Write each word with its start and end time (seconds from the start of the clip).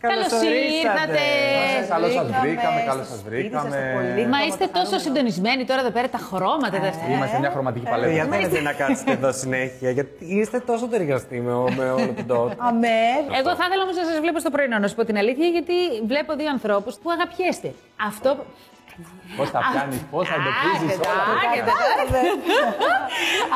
Καλώς 0.00 0.32
ήρθατε. 0.82 1.22
Καλώς 1.88 2.12
σας 2.12 2.26
βρήκαμε, 2.26 2.40
Βρήκαμε, 2.48 2.80
καλώς 2.90 3.06
στο 3.06 3.14
σας 3.14 3.20
σπίτι 3.24 3.50
σας, 3.52 3.62
βρήκαμε. 3.62 3.92
το 3.92 3.98
πολύ. 3.98 4.26
Μα 4.34 4.38
είστε 4.46 4.66
τόσο 4.78 4.98
συντονισμένοι 4.98 5.64
τώρα 5.64 5.80
εδώ 5.80 5.90
πέρα, 5.90 6.08
τα 6.08 6.18
χρώματα, 6.18 6.76
τα 6.80 6.88
αστεία. 6.92 7.14
Είμαστε 7.16 7.38
μια 7.38 7.50
χρωματική 7.50 7.86
παλέτα. 7.92 8.10
Ε, 8.10 8.12
Γιατί 8.14 8.30
θέλετε 8.36 8.60
να 8.60 8.72
κάτσετε 8.72 9.12
εδώ 9.12 9.32
συνέχεια, 9.32 9.90
γιατί 9.90 10.12
είστε 10.38 10.58
τόσο 10.60 10.86
ταιριαστοί 10.88 11.40
με, 11.40 11.52
με 11.76 11.90
όλο 11.90 12.12
τον 12.16 12.26
τόπο. 12.26 12.52
Αμέ. 12.58 13.00
Εγώ 13.40 13.50
θα 13.58 13.64
ήθελα 13.66 13.82
όμως 13.86 13.96
να 13.96 14.04
σας 14.10 14.18
βλέπω 14.20 14.38
στο 14.38 14.50
πρωινό, 14.50 14.78
να 14.78 14.88
σου 14.88 14.94
πω 14.94 15.04
την 15.04 15.16
αλήθεια, 15.22 15.46
γιατί 15.56 15.74
βλέπω 16.06 16.30
δύο 16.40 16.48
ανθρώπους 16.56 16.94
που 17.02 17.10
αγαπιέστε. 17.10 17.68
Αυτό. 18.10 18.30
Πώς 19.36 19.50
τα 19.50 19.60
πιάνεις, 19.72 20.00
πώς 20.12 20.28
θα 20.28 20.34
εντοπίζει 20.40 20.86
Άκετε, 20.94 21.08
όλα. 21.12 21.24
άκετε. 21.94 22.20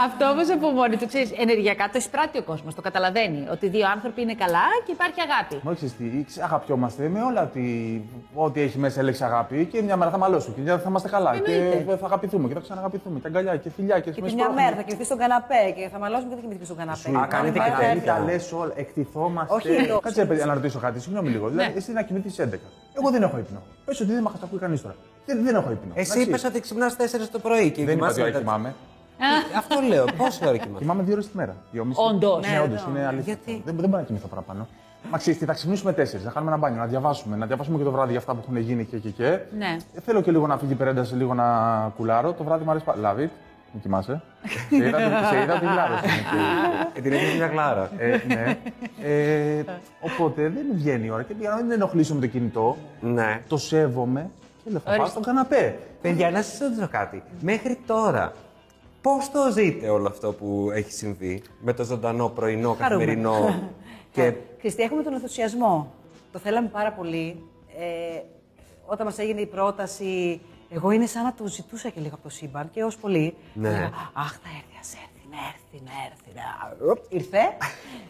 Αυτό 0.06 0.24
όμως 0.34 0.50
από 0.50 0.68
μόνη 0.78 0.96
του, 0.96 1.06
ξέρεις, 1.06 1.30
ενεργειακά 1.44 1.84
το 1.92 1.98
εισπράττει 1.98 2.38
ο 2.38 2.42
κόσμος. 2.42 2.74
Το 2.74 2.82
καταλαβαίνει. 2.88 3.40
Ότι 3.50 3.68
δύο 3.68 3.86
άνθρωποι 3.94 4.20
είναι 4.22 4.34
καλά 4.34 4.64
και 4.86 4.92
υπάρχει 4.92 5.20
αγάπη. 5.28 5.56
Μα 5.62 5.70
όχι, 5.70 5.86
τι, 5.98 6.40
αγαπιόμαστε 6.48 7.08
με 7.08 7.20
όλα 7.22 7.42
ότι 7.42 7.64
ό,τι 8.34 8.60
έχει 8.60 8.78
μέσα 8.78 9.00
έλεξη 9.00 9.24
αγάπη 9.24 9.64
και 9.72 9.82
μια 9.82 9.96
μέρα 9.96 10.10
θα 10.10 10.18
μαλώσουμε 10.18 10.54
και 10.54 10.60
μια 10.60 10.70
μέρα 10.72 10.82
θα 10.84 10.88
είμαστε 10.88 11.08
καλά 11.08 11.30
Εννοείται. 11.34 11.84
και 11.86 11.96
θα 11.96 12.06
αγαπηθούμε 12.06 12.48
και 12.48 12.54
θα 12.54 12.60
ξαναγαπηθούμε. 12.60 13.18
Τα 13.20 13.28
αγκαλιά 13.28 13.56
και 13.56 13.70
φιλιά 13.76 14.00
και 14.00 14.10
Και 14.10 14.20
με 14.20 14.28
τη 14.28 14.34
μια 14.34 14.42
σπρώχνουμε. 14.44 14.62
μέρα 14.62 14.76
θα 14.76 14.82
κοιμηθεί 14.82 15.04
στον 15.04 15.18
καναπέ 15.18 15.62
και 15.76 15.88
θα 15.92 15.98
μαλώσουμε 15.98 16.28
και 16.28 16.34
θα 16.34 16.40
κοιμηθεί 16.46 16.64
στον 16.64 16.76
καναπέ. 16.76 17.08
Α, 17.18 17.26
κάνετε 17.26 17.58
και 17.58 17.70
Πάρα 17.70 17.92
τέτοια. 17.92 18.14
Τα 18.14 18.24
λες 18.24 18.52
όλα, 18.52 18.72
εκτιθόμαστε. 18.76 19.54
Όχι, 19.54 19.86
το- 19.86 20.00
Κάτσε 20.00 20.20
ρε 20.20 20.26
παιδιά 20.26 20.46
να 20.46 20.54
ρωτήσω 20.54 20.78
κάτι, 20.78 21.00
συγγνώμη 21.00 21.28
λίγο. 21.28 21.48
Δηλαδή, 21.48 21.72
εσύ 21.76 21.92
να 21.92 22.02
κοιμηθείς 22.02 22.38
11. 22.38 22.68
Εγώ 22.98 23.10
δεν 23.10 23.22
έχω 23.22 23.38
ύπνο. 23.38 23.62
Πες 23.84 24.00
ότι 24.00 24.12
δεν 24.12 24.22
με 24.22 24.30
ακούει 24.44 24.58
κανείς 24.58 24.82
τώρα. 24.82 24.94
Δεν, 25.26 25.44
δεν 25.44 25.54
έχω 25.54 25.70
ύπνο. 25.70 25.90
Εσύ 25.94 26.10
Εντάξει. 26.12 26.28
είπες 26.28 26.44
ότι 26.44 26.60
ξυπνάς 26.60 26.96
4 26.96 27.28
το 27.32 27.38
πρωί 27.38 27.70
και 27.70 27.84
Δεν 27.84 27.84
είπα 27.84 27.92
κοιμάσαι 27.94 28.12
ότι 28.12 28.20
ώρα 28.20 28.30
μετά- 28.30 28.38
κοιμάμαι. 28.38 28.74
Αυτό 29.56 29.80
λέω. 29.88 30.04
Πόση 30.16 30.46
ώρα 30.46 30.56
κοιμάσαι; 30.56 30.78
Κοιμάμαι 30.78 31.02
δύο 31.02 31.12
ώρες 31.12 31.28
τη 31.30 31.36
μέρα. 31.36 31.56
Δυόμιση. 31.72 32.00
Όντως. 32.08 32.46
Ναι, 32.46 32.52
Ναι, 32.52 32.60
όντως. 32.60 32.86
ναι. 32.92 32.98
Είναι 32.98 33.06
αλήθεια. 33.08 33.32
Γιατί; 33.44 33.62
Δεν, 33.64 33.74
δεν 33.76 33.88
μπορώ 33.88 34.00
να 34.00 34.06
κοιμηθώ 34.06 34.26
παραπάνω. 34.26 34.68
Μα 35.10 35.18
ξέρεις 35.18 35.38
τι, 35.38 35.44
θα 35.44 35.52
ξυπνήσουμε 35.52 35.92
τέσσερις, 35.92 36.24
να 36.24 36.30
κάνουμε 36.30 36.52
ένα 36.52 36.60
μπάνιο, 36.60 36.78
να 36.80 36.86
διαβάσουμε, 36.86 37.36
να 37.36 37.46
διαβάσουμε 37.46 37.78
και 37.78 37.84
το 37.84 37.90
βράδυ 37.90 38.10
για 38.10 38.18
αυτά 38.18 38.34
που 38.34 38.38
έχουν 38.42 38.56
γίνει 38.56 38.84
και 38.84 38.96
και 38.96 39.08
και. 39.08 39.38
Ναι. 39.58 39.76
Ε, 39.94 40.00
Θέλω 40.00 40.20
και 40.22 40.30
λίγο 40.30 40.46
να 40.46 40.58
φύγει 40.58 40.72
η 40.72 40.74
περένταση, 40.74 41.14
λίγο 41.14 41.34
να 41.34 41.46
κουλάρω. 41.96 42.32
Το 42.32 42.44
βράδυ 42.44 42.64
μου 42.64 42.70
αρέσει 42.70 42.84
πάρα. 42.84 42.98
Love 43.02 43.18
it. 43.18 43.28
Μην 43.72 43.82
κοιμάσαι. 43.82 44.22
σε 44.68 44.76
είδα, 44.76 44.98
σε 45.30 45.42
είδα 45.42 45.54
ότι 45.54 45.64
γλάρωσε. 45.64 46.04
Ε, 46.94 47.00
Την 47.00 47.12
έχει 47.12 47.36
μια 47.36 47.46
γλάρα. 47.46 47.90
ε, 47.98 48.20
ναι. 48.26 48.58
Ε, 49.02 49.64
οπότε 50.00 50.42
δεν 50.42 50.66
βγαίνει 50.74 51.06
η 51.06 51.10
ώρα. 51.10 51.22
Και 51.22 51.34
για 51.40 51.50
να 51.50 51.56
μην 51.56 51.70
ενοχλήσω 51.70 52.14
με 52.14 52.20
το 52.20 52.26
κινητό, 52.26 52.76
Ναι. 53.00 53.42
το 53.48 53.56
σέβομαι 53.56 54.30
και 54.40 54.41
λέω 54.64 54.80
θα 54.80 54.96
πάω 54.96 55.06
στον 55.06 55.22
καναπέ. 55.22 55.78
Παιδιά, 56.00 56.30
να 56.30 56.42
σας 56.42 56.58
ρωτήσω 56.58 56.88
κάτι. 56.88 57.22
Μέχρι 57.40 57.78
τώρα, 57.86 58.32
πώς 59.00 59.30
το 59.30 59.50
ζείτε 59.52 59.88
όλο 59.88 60.08
αυτό 60.08 60.32
που 60.32 60.70
έχει 60.74 60.92
συμβεί 60.92 61.42
με 61.60 61.72
το 61.72 61.84
ζωντανό 61.84 62.28
πρωινό, 62.28 62.74
Χαρούμε. 62.74 63.04
καθημερινό. 63.04 63.70
και 64.12 64.34
Χριστί, 64.60 64.82
έχουμε 64.82 65.02
τον 65.02 65.12
ενθουσιασμό. 65.12 65.92
Το 66.32 66.38
θέλαμε 66.38 66.68
πάρα 66.68 66.92
πολύ. 66.92 67.44
Ε, 67.78 68.20
όταν 68.86 69.06
μας 69.06 69.18
έγινε 69.18 69.40
η 69.40 69.46
πρόταση, 69.46 70.40
εγώ 70.70 70.90
είναι 70.90 71.06
σαν 71.06 71.24
να 71.24 71.34
το 71.34 71.46
ζητούσα 71.46 71.88
και 71.88 72.00
λίγο 72.00 72.14
από 72.14 72.22
το 72.22 72.28
σύμπαν 72.28 72.70
και 72.70 72.84
ως 72.84 72.96
πολύ. 72.96 73.34
Ναι. 73.54 73.70
Λέγα, 73.70 73.90
Αχ, 74.12 74.32
θα 74.32 74.48
έρθει, 74.56 74.76
ας 74.80 74.92
έρθει, 74.92 75.28
να 75.30 75.36
έρθει, 75.52 75.84
να 75.84 75.92
έρθει. 76.06 76.30
Να... 76.34 76.90
Οπ, 76.90 76.98
Ήρθε. 77.08 77.38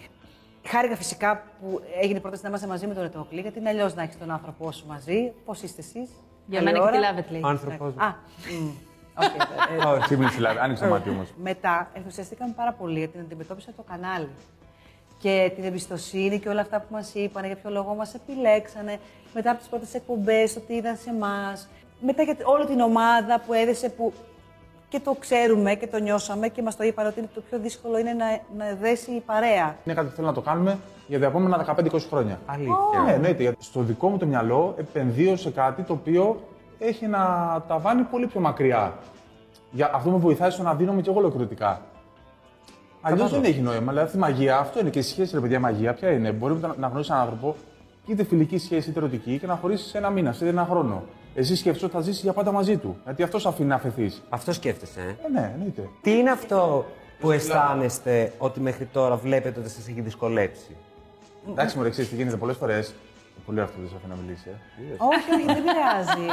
Χάρηκα 0.71 0.97
φυσικά 0.97 1.43
που 1.61 1.81
έγινε 2.01 2.19
η 2.19 2.21
πρόταση 2.21 2.43
να 2.43 2.49
είμαστε 2.49 2.67
μαζί 2.67 2.87
με 2.87 2.95
τον 2.95 3.05
Ετόκλη, 3.05 3.41
γιατί 3.41 3.59
είναι 3.59 3.69
αλλιώς 3.69 3.95
να 3.95 4.03
έχεις 4.03 4.19
τον 4.19 4.31
άνθρωπό 4.31 4.73
σου 4.73 4.87
μαζί. 4.87 5.33
Πώς 5.45 5.63
είστε 5.63 5.81
εσείς, 5.81 6.11
Για 6.47 6.63
μένα 6.63 6.79
και 6.79 6.91
την 6.91 6.99
Ελισάβετ 6.99 7.31
λέει. 7.31 7.41
άνθρωπος. 7.45 7.95
Α, 7.97 8.09
μ, 8.61 8.69
οκ, 9.15 9.85
ε, 9.85 9.87
Όχι, 9.87 10.07
σύμπληξη 10.07 10.37
δηλαδή. 10.37 10.59
Άνοιξε 10.59 10.85
το 10.85 10.91
μάτι 10.91 11.09
όμως. 11.11 11.29
μετά 11.43 11.91
ενθουσιαστήκαμε 11.93 12.53
πάρα 12.57 12.73
πολύ 12.73 12.99
γιατί 12.99 13.13
την 13.13 13.21
αντιμετώπισε 13.21 13.73
το 13.77 13.83
κανάλι. 13.83 14.29
Και 15.19 15.53
την 15.55 15.65
εμπιστοσύνη 15.65 16.39
και 16.39 16.49
όλα 16.49 16.61
αυτά 16.61 16.81
που 16.81 16.87
μας 16.91 17.15
είπαν, 17.15 17.45
για 17.45 17.57
ποιο 17.57 17.71
λόγο 17.71 17.95
μας 17.95 18.15
επιλέξανε. 18.15 18.99
Μετά 19.35 19.51
από 19.51 19.59
τις 19.59 19.69
πρώτες 19.69 19.95
εκπομπές, 19.95 20.57
ότι 20.57 20.73
είδαν 20.73 20.97
σε 20.97 21.11
εμάς. 21.11 21.69
Μετά 22.01 22.23
για 22.23 22.37
όλη 22.45 22.67
την 22.67 22.81
ομάδα 22.81 23.41
που 23.47 23.53
έδεσε 23.53 23.89
που 23.89 24.13
και 24.93 25.01
το 25.01 25.17
ξέρουμε 25.19 25.75
και 25.75 25.87
το 25.87 25.99
νιώσαμε 25.99 26.49
και 26.49 26.63
μας 26.63 26.77
το 26.77 26.85
είπαν 26.85 27.07
ότι 27.07 27.29
το 27.35 27.41
πιο 27.49 27.59
δύσκολο 27.59 27.99
είναι 27.99 28.13
να, 28.13 28.27
να 28.57 28.75
δέσει 28.81 29.11
η 29.11 29.21
παρέα. 29.21 29.77
Είναι 29.85 29.95
κάτι 29.95 30.09
που 30.09 30.15
θέλω 30.15 30.27
να 30.27 30.33
το 30.33 30.41
κάνουμε 30.41 30.79
για 31.07 31.21
τα 31.21 31.27
επόμενα 31.27 31.77
15-20 31.77 32.01
χρόνια. 32.09 32.41
Αλήθεια. 32.47 33.03
Ναι, 33.07 33.13
εννοείται. 33.13 33.43
Γιατί 33.43 33.65
Στο 33.65 33.81
δικό 33.81 34.09
μου 34.09 34.19
το 34.19 34.27
μυαλό 34.27 34.75
επενδύω 34.79 35.37
σε 35.37 35.51
κάτι 35.51 35.83
το 35.83 35.93
οποίο 35.93 36.41
έχει 36.79 37.05
ένα 37.05 37.65
ταβάνι 37.69 38.03
πολύ 38.03 38.27
πιο 38.27 38.41
μακριά. 38.41 38.93
Για 39.71 39.91
αυτό 39.95 40.11
με 40.11 40.17
βοηθάει 40.17 40.51
στο 40.51 40.63
να 40.63 40.75
δίνομαι 40.75 41.01
και 41.01 41.11
εγώ 41.11 41.19
ολοκληρωτικά. 41.19 41.81
Αλλιώς 43.01 43.31
δεν 43.31 43.45
έχει 43.45 43.61
νόημα. 43.61 43.93
Δηλαδή, 43.93 44.17
η 44.17 44.21
μαγεία, 44.21 44.59
αυτό 44.59 44.81
είναι 44.81 44.91
και 44.91 44.99
η 44.99 45.03
σχέση, 45.03 45.35
ρε 45.35 45.41
παιδιά, 45.41 45.61
μαγεία. 45.61 45.95
Ποια 45.95 46.11
είναι, 46.11 46.33
μπορεί 46.33 46.55
να 46.55 46.75
να 46.79 46.87
γνωρίσει 46.87 47.11
έναν 47.13 47.23
άνθρωπο, 47.23 47.57
είτε 48.07 48.25
φιλική 48.25 48.59
σχέση 48.59 48.91
είτε 48.91 48.99
ερωτική, 48.99 49.39
και 49.39 49.47
να 49.47 49.55
χωρίσεις 49.57 49.87
σε 49.91 49.99
ένα 49.99 50.11
μήνα, 50.11 50.33
σε 50.33 50.49
ένα 50.49 50.67
χρόνο. 50.71 51.03
Εσύ 51.35 51.57
σκέφτεσαι 51.57 51.85
ότι 51.85 51.95
θα 51.95 52.01
ζήσεις 52.01 52.23
για 52.23 52.33
πάντα 52.33 52.53
μαζί 52.53 52.77
του. 52.77 52.97
Γιατί 53.05 53.23
αυτό 53.23 53.49
αφήνει 53.49 53.69
να 53.69 53.75
αφαιθεί. 53.75 54.13
Αυτό 54.29 54.53
σκέφτεσαι, 54.53 55.01
ε; 55.01 55.27
Ε, 55.27 55.31
ναι, 55.33 55.51
εννοείται. 55.55 55.89
Τι 56.01 56.11
είναι 56.19 56.31
αυτό 56.31 56.87
που 57.21 57.31
αισθάνεστε 57.31 58.33
ότι 58.39 58.61
μέχρι 58.61 58.85
τώρα 58.93 59.17
βλέπετε 59.17 59.61
ότι 59.61 59.69
σας 59.71 59.89
έχει 59.89 60.01
δυσκολέψει; 60.01 60.77
Εντάξει, 61.51 61.79
μου 61.79 61.91
ξέρεις 61.91 62.11
τι 62.11 62.17
γίνεται 62.17 62.37
πολλές 62.37 62.57
φορές. 62.57 62.95
Πολύ 63.47 63.61
αυτό 63.61 63.77
δεν 63.81 63.89
σε 63.89 63.95
αφήνει 63.97 64.13
να 64.15 64.23
μιλήσει. 64.23 64.49
Ε. 64.49 64.83
Είδες. 64.83 64.97
όχι, 64.99 65.31
όχι, 65.35 65.45
δεν 65.45 65.63
πειράζει. 65.67 66.27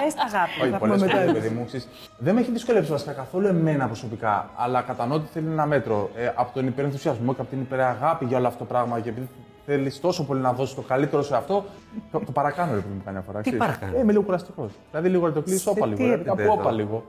Πες 0.00 0.14
τα 0.14 0.24
αγάπη. 0.32 0.60
Όχι, 0.62 0.70
θα 0.70 0.78
πολλές 0.78 1.00
πούμε 1.00 1.10
φορές, 1.10 1.26
μετά. 1.26 1.32
παιδί 1.40 1.54
μου. 1.54 1.64
ξέρεις, 1.64 1.88
Δεν 2.18 2.34
με 2.34 2.40
έχει 2.40 2.50
δυσκολέψει 2.50 2.90
βασικά 2.90 3.12
καθόλου 3.12 3.46
εμένα 3.46 3.86
προσωπικά. 3.86 4.50
Αλλά 4.56 4.80
κατανοώ 4.82 5.16
ότι 5.16 5.28
θέλει 5.32 5.46
ένα 5.46 5.66
μέτρο. 5.66 6.10
Ε, 6.16 6.32
από 6.34 6.50
τον 6.54 6.66
υπερενθουσιασμό 6.66 7.34
και 7.34 7.40
από 7.40 7.50
την 7.50 7.60
υπεραγάπη 7.60 8.24
για 8.24 8.38
όλο 8.38 8.46
αυτό 8.46 8.58
το 8.58 8.64
πράγμα. 8.64 9.00
Και 9.00 9.08
επειδή 9.08 9.28
θέλεις 9.66 10.00
τόσο 10.00 10.24
πολύ 10.24 10.40
να 10.40 10.52
δώσεις 10.52 10.74
το 10.74 10.80
καλύτερο 10.80 11.22
σε 11.22 11.36
αυτό, 11.36 11.64
το, 12.12 12.18
το 12.26 12.32
παρακάνω 12.32 12.74
ρε 12.74 12.80
παιδί 12.80 12.94
μου 12.94 13.02
καμιά 13.04 13.20
φορά. 13.26 13.36
Τι 13.40 13.42
ξέρεις. 13.42 13.58
παρακάνεις; 13.60 13.94
Ε, 13.96 14.00
είμαι 14.00 14.12
λίγο 14.12 14.24
κουραστικός. 14.24 14.70
Δηλαδή 14.90 15.08
λίγο 15.08 15.26
να 15.26 15.32
το 15.32 15.42
κλείσει, 15.42 15.68
όπα 15.68 15.88
τι 15.88 15.94
λίγο. 15.94 16.08
ρε, 16.08 16.14
επίπεδο; 16.14 16.36
Κάπου 16.36 16.56
όπα 16.60 16.72
λίγο. 16.72 17.04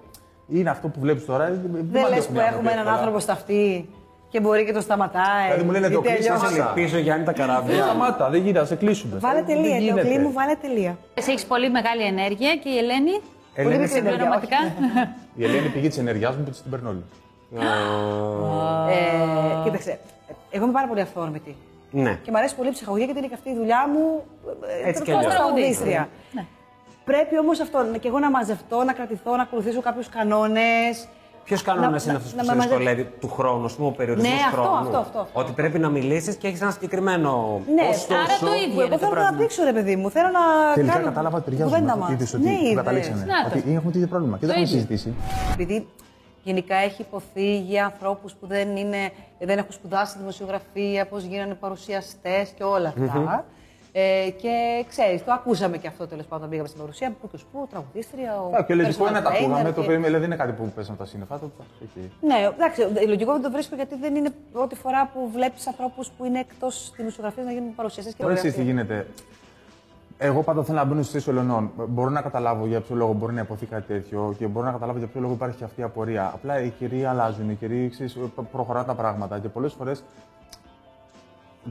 Είναι 0.47 0.69
αυτό 0.69 0.88
που 0.88 1.00
βλέπεις 1.00 1.25
τώρα. 1.25 1.47
ε, 1.47 1.62
Δεν 1.92 2.09
λες 2.09 2.25
που 2.28 2.40
έχουμε 2.40 2.72
έναν 2.72 2.88
άνθρωπο 2.88 3.19
στα 3.19 3.34
αυτή 3.34 3.90
και 4.30 4.40
μπορεί 4.40 4.66
και 4.66 4.74
το 4.74 4.81
σταματάει. 4.81 5.46
Δηλαδή 5.47 5.63
μου 5.66 5.72
λένε, 5.72 5.88
Γιατί 5.88 6.03
το 6.03 6.09
κλείσες, 6.13 6.25
αλλιώς- 6.30 6.44
άσε 6.44 6.53
λίγο. 6.53 6.72
Πίσω 6.74 6.97
Γιάννη 6.97 7.25
τα 7.25 7.31
Δεν 7.31 7.47
καράβια. 7.47 7.84
σταμάτα, 7.84 8.30
δεν 8.30 8.42
γίνεται, 8.44 8.66
σε 8.66 8.75
κλείσουμε. 8.75 9.18
Βάλε 9.19 9.44
Δεν 9.44 9.46
τελεία, 9.46 9.78
γίνεται. 9.78 10.00
Ετόκλη 10.00 10.19
μου, 10.19 10.31
βάλε 10.31 10.56
τελεία. 10.62 10.97
Εσύ 11.13 11.31
έχεις 11.31 11.46
πολύ 11.46 11.69
μεγάλη 11.69 12.03
ενέργεια 12.03 12.56
και 12.56 12.69
η 12.69 12.78
Ελένη. 12.78 13.12
Ελένη, 13.53 13.78
μικρή 13.78 13.97
ενέργεια, 13.97 14.12
Συμπληρωματικά. 14.12 14.58
Η 15.40 15.44
Ελένη 15.44 15.68
πηγή 15.69 15.88
της 15.88 15.97
ενέργειάς 15.97 16.36
μου 16.36 16.44
που 16.44 16.50
τη 16.50 16.62
την 16.62 16.72
παίρνω 16.72 16.90
όλη. 16.90 17.03
Ε, 18.90 19.63
κοίταξε, 19.63 20.00
εγώ 20.52 20.63
είμαι 20.63 20.74
πάρα 20.74 20.88
πολύ 20.88 21.02
αυθόρμητη. 21.02 21.56
Ναι. 21.96 22.20
Και 22.24 22.31
μου 22.31 22.38
αρέσει 22.38 22.56
πολύ 22.56 22.70
η 22.70 22.72
ψυχαγωγία 22.72 23.06
γιατί 23.06 23.20
είναι 23.20 23.28
και 23.28 23.34
αυτή 23.40 23.50
η 23.50 23.56
δουλειά 23.56 23.88
μου. 23.94 24.24
ε, 24.84 24.90
Έτσι 24.90 25.02
κι 25.02 25.09
τέλος 25.09 25.20
αλλιώς. 25.26 25.36
πάντων, 25.38 25.54
τραγουδίστρια. 25.54 26.09
Ναι. 26.31 26.46
Πρέπει 27.06 27.40
όμως 27.40 27.59
αυτό, 27.59 27.86
και 28.00 28.08
εγώ 28.08 28.20
να 28.20 28.30
μαζευτώ, 28.30 28.84
να 28.84 28.94
κρατηθώ, 28.94 29.36
να 29.36 29.42
ακολουθήσω 29.42 29.81
κάποιους 29.81 30.09
κανόνες. 30.09 31.08
Ποιος 31.44 31.62
κανόνας 31.62 31.90
Να- 32.06 32.12
είναι 32.12 32.12
να- 32.12 32.18
αυτός 32.18 32.31
που 32.31 32.38
να 32.38 32.44
σε 32.44 32.50
με 32.50 32.56
μαζε- 32.58 32.70
δυσκολεύει 32.78 33.04
του 33.20 33.30
χρόνου, 33.30 33.66
ας 33.66 33.74
πούμε, 33.74 33.88
ο 33.88 33.92
περιορισμός 33.92 34.34
Ναι, 34.34 34.40
αυτό, 34.46 34.62
χρόνου; 34.62 34.78
αυτό, 34.78 34.98
αυτό, 34.98 35.20
αυτό. 35.20 35.40
Ότι 35.40 35.52
πρέπει 35.52 35.80
να 35.80 35.90
μιλήσεις 35.90 36.36
και 36.36 36.48
έχεις 36.48 36.62
ένα 36.62 36.72
συγκεκριμένο. 36.72 37.62
Ναι, 37.76 37.81
άρα 37.81 38.36
το 38.40 38.54
ίδιο 38.54 38.68
που 38.68 38.74
είναι 38.74 38.81
εγώ 38.81 38.90
το 38.90 38.98
θέλω 38.98 38.98
να 38.98 38.98
πρόβλημα. 38.98 39.28
αναπτύξω, 39.28 39.64
ρε 39.64 39.74
παιδί 39.74 39.96
μου. 39.96 40.10
Θέλω 40.10 40.28
να. 40.40 40.74
Τελικά 40.74 40.94
κάνω 40.94 41.06
κατάλαβα 41.06 41.38
ότι 41.38 41.50
κουβέντα 41.52 41.70
ταιριάζουμε. 41.70 41.96
μας. 42.02 42.12
Είδες 42.12 42.34
ότι 42.34 42.44
Ναι, 42.44 42.56
που 42.58 42.64
είδες. 42.64 42.75
καταλήξαμε. 42.75 43.25
Να 43.25 43.50
το. 43.50 43.58
Ότι 43.58 43.70
έχουμε 43.78 43.92
το 43.92 43.98
ίδιο 44.00 44.08
πρόβλημα 44.14 44.38
και 44.38 44.46
δεν 44.46 44.56
Το 44.56 44.62
έχουμε 44.62 44.80
ίδιο. 44.81 44.88
συζητήσει. 44.96 45.14
Επειδή 45.54 45.88
γενικά 46.44 46.76
έχει 46.76 47.02
υποθεί 47.02 47.58
για 47.59 47.86
ανθρώπους 47.86 48.34
που 48.34 48.48
δεν, 48.48 48.76
είναι, 48.76 49.12
δεν 49.40 49.58
έχουν 49.58 49.72
σπουδάσει 49.72 50.18
δημοσιογραφία, 50.18 51.06
πώς 51.08 51.24
γίνανε 51.24 51.54
παρουσιαστές 51.54 52.50
και 52.50 52.64
όλα 52.64 52.88
αυτά. 52.98 53.46
Ε, 53.96 54.30
και 54.42 54.86
ξέρεις, 54.90 55.24
το 55.24 55.31
ακούσαμε 55.31 55.78
και 55.78 55.88
αυτό 55.88 56.08
τέλος 56.08 56.24
πάντων 56.26 56.38
όταν 56.38 56.50
πήγαμε 56.50 56.68
στην 56.68 56.80
παρουσία. 56.80 57.16
Που 57.22 57.30
και 57.30 57.38
σπου, 57.38 57.68
τραγουδίστρια. 57.70 58.42
Ο 58.42 58.56
Α, 58.58 58.64
Και 58.64 58.74
λογικό 58.76 59.04
είναι 59.08 59.20
να 59.20 59.22
τα 59.22 59.30
personal 59.31 59.36
ακούγαμε. 59.36 59.70
trainer 59.70 59.74
Το 59.74 59.81
και- 59.81 59.88
παιδί 59.88 59.96
δηλαδή 60.04 60.18
δεν 60.18 60.24
είναι 60.24 60.36
κάτι 60.36 60.52
που 60.52 60.72
πέσαμε 60.76 60.98
τα 60.98 61.06
σύννεφα. 61.06 61.40
Το 61.40 61.52
έχει. 61.84 62.12
Ναι, 62.22 62.36
εντάξει, 62.54 62.81
λογικό 63.08 63.31
δεν 63.31 63.42
το 63.42 63.52
βρίσκω 63.52 63.75
γιατί 63.75 63.96
δεν 63.96 64.16
είναι 64.16 64.30
πρώτη 64.52 64.75
φορά 64.75 65.10
που 65.14 65.30
βλέπεις 65.34 65.68
ανθρώπους 65.68 66.10
που 66.18 66.25
είναι 66.25 66.40
εκτός 66.40 66.94
δημοσιογραφίας 66.98 67.46
να 67.46 67.52
γίνουν 67.52 67.75
παρουσιαστές 67.75 68.14
και 68.14 68.22
Τώρα 68.22 68.34
εσείς 68.34 68.54
τι 68.54 68.64
γραφεία. 68.64 68.74
γίνεται; 68.74 69.08
Εγώ 70.18 70.44
πάντα 70.44 70.63
θέλω 70.63 70.77
να 70.77 70.83
μπαίνω 70.86 71.01
στι 71.01 71.12
θέσει 71.12 71.30
Ολονών. 71.30 71.71
Μπορώ 71.89 72.10
να 72.10 72.21
καταλάβω 72.21 72.65
για 72.65 72.81
ποιο 72.81 72.95
λόγο 72.95 73.13
μπορεί 73.13 73.33
να 73.33 73.42
υποθεί 73.42 73.65
κάτι 73.65 73.88
τέτοιο 73.88 74.33
και 74.38 74.48
μπορώ 74.48 74.65
να 74.65 74.71
καταλάβω 74.71 74.98
για 74.98 75.07
ποιο 75.07 75.21
λόγο 75.21 75.33
υπάρχει 75.33 75.57
και 75.57 75.63
αυτή 75.63 75.81
η 75.81 75.83
απορία. 75.83 76.31
Απλά 76.33 76.62
οι 76.62 76.69
καιροί 76.69 77.06
αλλάζουν, 77.06 77.50
οι 77.50 77.56
καιροί 77.56 77.89
ξέρεις, 77.89 78.13
προ- 78.36 78.45
προχωράνε 78.51 78.86
τα 78.86 78.94
πράγματα 78.95 79.39
και 79.39 79.48
πολλές 79.50 79.74
φορές 79.74 80.04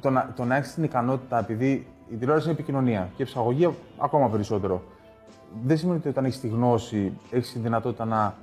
το 0.01 0.11
να, 0.11 0.33
το 0.37 0.45
να 0.45 0.57
έχεις 0.57 0.75
την 0.75 0.85
ικανότητα, 0.85 1.39
επειδή 1.39 1.87
η 2.13 2.17
τηλεόραση 2.17 2.45
είναι 2.49 2.55
επικοινωνία 2.59 3.09
και 3.17 3.23
η 3.23 3.27
ψαγωγία 3.27 3.73
ακόμα 3.99 4.29
περισσότερο. 4.29 4.83
Δεν 5.65 5.79
σημαίνει 5.79 5.99
ότι 5.99 6.09
όταν 6.09 6.25
έχεις 6.25 6.41
τη 6.41 6.49
γνώση, 6.49 7.13
έχεις 7.31 7.53
τη 7.53 7.59
δυνατότητα 7.59 8.05
να 8.05 8.35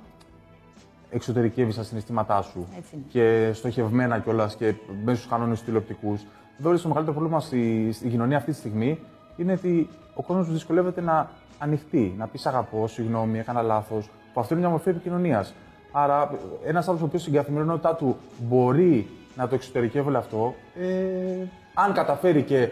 εξωτερικεύεις 1.10 1.76
τα 1.76 1.82
συναισθήματά 1.82 2.42
σου 2.42 2.66
Έτσι 2.78 2.94
είναι. 2.94 3.04
και 3.08 3.50
στοχευμένα 3.54 4.18
κιόλας 4.18 4.54
και 4.56 4.74
μέσα 5.04 5.16
στους 5.18 5.30
κανόνες 5.30 5.62
τηλεοπτικούς. 5.62 6.22
Βέβαια, 6.58 6.78
το 6.78 6.88
μεγαλύτερο 6.88 7.16
πρόβλημα 7.18 7.40
στη, 7.40 7.92
στη 7.92 8.08
κοινωνία 8.08 8.36
αυτή 8.36 8.50
τη 8.50 8.56
στιγμή 8.56 8.98
είναι 9.40 9.52
ότι 9.52 9.88
ο 10.14 10.22
κόσμος 10.22 10.52
δυσκολεύεται 10.52 11.00
να 11.00 11.30
ανοιχτεί, 11.58 12.14
να 12.18 12.26
πει 12.26 12.38
«Σ' 12.38 12.46
αγαπώ, 12.46 12.86
συγγνώμη, 12.86 13.38
έκανα 13.38 13.62
λάθος. 13.62 14.08
Που 14.32 14.40
αυτό 14.40 14.54
είναι 14.54 14.62
μια 14.62 14.72
μορφή 14.72 14.88
επικοινωνίας. 14.88 15.54
Άρα, 15.92 16.30
ένας 16.64 16.88
άνθρωπο 16.88 17.04
ο 17.04 17.06
οποίος 17.06 17.22
στην 17.22 17.34
καθημερινότητά 17.34 17.94
του 17.94 18.16
μπορεί 18.38 19.08
να 19.36 19.48
το 19.48 19.54
εξωτερικεύει 19.54 20.08
όλο 20.08 20.18
αυτό, 20.18 20.54
ε, 20.74 21.46
αν 21.74 21.92
καταφέρει 21.92 22.42
και 22.42 22.68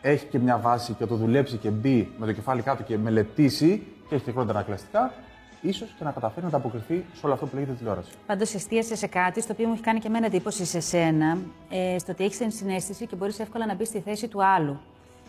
έχει 0.00 0.26
και 0.26 0.38
μια 0.38 0.58
βάση 0.58 0.92
και 0.92 1.06
το 1.06 1.14
δουλέψει 1.14 1.56
και 1.56 1.70
μπει 1.70 2.12
με 2.18 2.26
το 2.26 2.32
κεφάλι 2.32 2.62
κάτω 2.62 2.82
και 2.82 2.98
μελετήσει 2.98 3.86
και 4.08 4.14
έχει 4.14 4.24
και 4.24 4.30
χρόνια 4.30 4.50
ανακλαστικά, 4.52 5.12
ίσως 5.60 5.94
και 5.98 6.04
να 6.04 6.10
καταφέρει 6.10 6.42
να 6.42 6.48
ανταποκριθεί 6.48 7.04
σε 7.14 7.26
όλο 7.26 7.34
αυτό 7.34 7.46
που 7.46 7.54
λέγεται 7.54 7.72
τηλεόραση. 7.72 8.10
Πάντως, 8.26 8.54
εστίασε 8.54 8.96
σε 8.96 9.06
κάτι 9.06 9.40
στο 9.40 9.52
οποίο 9.52 9.66
μου 9.66 9.72
έχει 9.72 9.82
κάνει 9.82 9.98
και 9.98 10.06
εμένα 10.06 10.26
εντύπωση 10.26 10.64
σε 10.64 10.80
σένα, 10.80 11.38
ε, 11.70 11.98
στο 11.98 12.12
ότι 12.12 12.24
έχεις 12.24 12.40
ενσυναίσθηση 12.40 13.06
και 13.06 13.16
μπορείς 13.16 13.38
εύκολα 13.38 13.66
να 13.66 13.74
μπεις 13.74 13.88
στη 13.88 14.00
θέση 14.00 14.28
του 14.28 14.44
άλλου. 14.44 14.80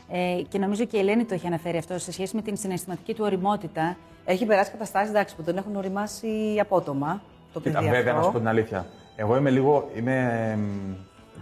Ε, 0.10 0.42
και 0.48 0.57
νομίζω 0.57 0.86
και 0.86 0.98
η 0.98 1.00
Ελένη 1.00 1.24
το 1.25 1.34
έχει 1.34 1.48
αναφέρει 1.48 1.78
αυτό 1.78 2.00
σε 2.00 2.12
σχέση 2.12 2.36
με 2.36 2.42
την 2.42 2.57
συναισθηματική 2.57 3.13
του 3.13 3.24
οριμότητα. 3.25 3.98
Έχει 4.25 4.46
περάσει 4.46 4.72
καταστάσεις 4.72 5.10
εντάξει, 5.10 5.36
που 5.36 5.44
τον 5.44 5.57
έχουν 5.57 5.75
οριμάσει 5.75 6.28
απότομα. 6.62 7.22
Το 7.54 7.60
παιδί 7.60 7.75
Κοίτα, 7.75 7.90
βέβαια, 7.92 8.04
να 8.13 8.18
αυτό. 8.19 8.24
σου 8.24 8.31
πω 8.31 8.38
την 8.38 8.48
αλήθεια. 8.48 8.86
Εγώ 9.16 9.38
είμαι 9.38 9.50
λίγο. 9.50 9.90
Είμαι, 9.96 10.50
εμ, 10.54 10.62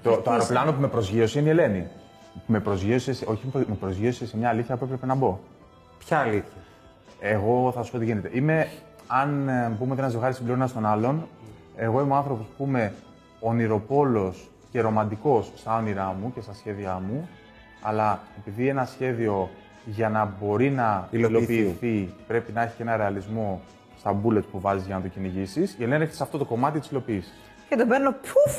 το, 0.03 0.17
το 0.17 0.31
αεροπλάνο 0.31 0.71
που 0.73 0.81
με 0.81 0.87
προσγείωσε 0.87 1.39
είναι 1.39 1.47
η 1.47 1.51
Ελένη. 1.51 1.87
Που 2.33 2.39
Με 2.45 2.59
προσγείωσε, 2.59 3.13
σε- 3.13 3.25
όχι, 3.29 3.41
με 3.53 3.75
προσγείωσε 3.79 4.25
σε 4.25 4.37
μια 4.37 4.49
αλήθεια 4.49 4.77
που 4.77 4.83
έπρεπε 4.83 5.05
να 5.05 5.15
μπω. 5.15 5.39
Ποια 6.05 6.17
αλήθεια; 6.17 6.43
Εγώ 7.19 7.71
θα 7.75 7.83
σου 7.83 7.91
πω 7.91 7.97
τι 7.97 8.05
γίνεται. 8.05 8.29
Είμαι, 8.33 8.67
αν 9.07 9.47
ε, 9.47 9.75
πούμε 9.79 9.91
ότι 9.91 9.99
ένα 10.01 10.09
ζευγάρι 10.09 10.33
συμπληρώνει 10.33 10.61
ένα 10.63 10.71
τον 10.71 10.85
άλλον, 10.85 11.27
εγώ 11.75 12.01
είμαι 12.01 12.13
ο 12.13 12.15
άνθρωπος 12.15 12.45
που 12.57 12.63
είμαι 12.67 12.93
ονειροπόλος 13.39 14.49
και 14.71 14.81
ρομαντικός 14.81 15.51
στα 15.55 15.77
όνειρά 15.77 16.15
μου 16.21 16.31
και 16.33 16.41
στα 16.41 16.53
σχέδιά 16.53 17.01
μου. 17.07 17.27
Αλλά 17.83 18.19
επειδή 18.39 18.67
ένα 18.67 18.85
σχέδιο 18.85 19.49
για 19.85 20.09
να 20.09 20.33
μπορεί 20.39 20.69
να 20.69 21.07
Υλοποιηθεί. 21.11 21.53
υλοποιηθεί 21.53 22.13
πρέπει 22.27 22.51
να 22.51 22.61
έχει 22.61 22.75
και 22.77 22.81
ένα 22.83 22.97
ρεαλισμό 22.97 23.61
στα 23.99 24.21
bullet 24.25 24.41
που 24.51 24.59
βάζει 24.59 24.83
για 24.85 24.95
να 24.95 25.01
το 25.01 25.07
κυνηγήσεις, 25.07 25.75
η 25.79 25.83
Ελένη 25.83 26.03
έχει 26.03 26.13
σε 26.13 26.23
αυτό 26.23 26.37
το 26.37 26.45
κομμάτι 26.45 26.79
της 26.79 26.89
υλοποίησης. 26.89 27.33
Και 27.69 27.75
τον 27.75 27.87
παίρνω 27.87 28.11
πουφ. 28.11 28.55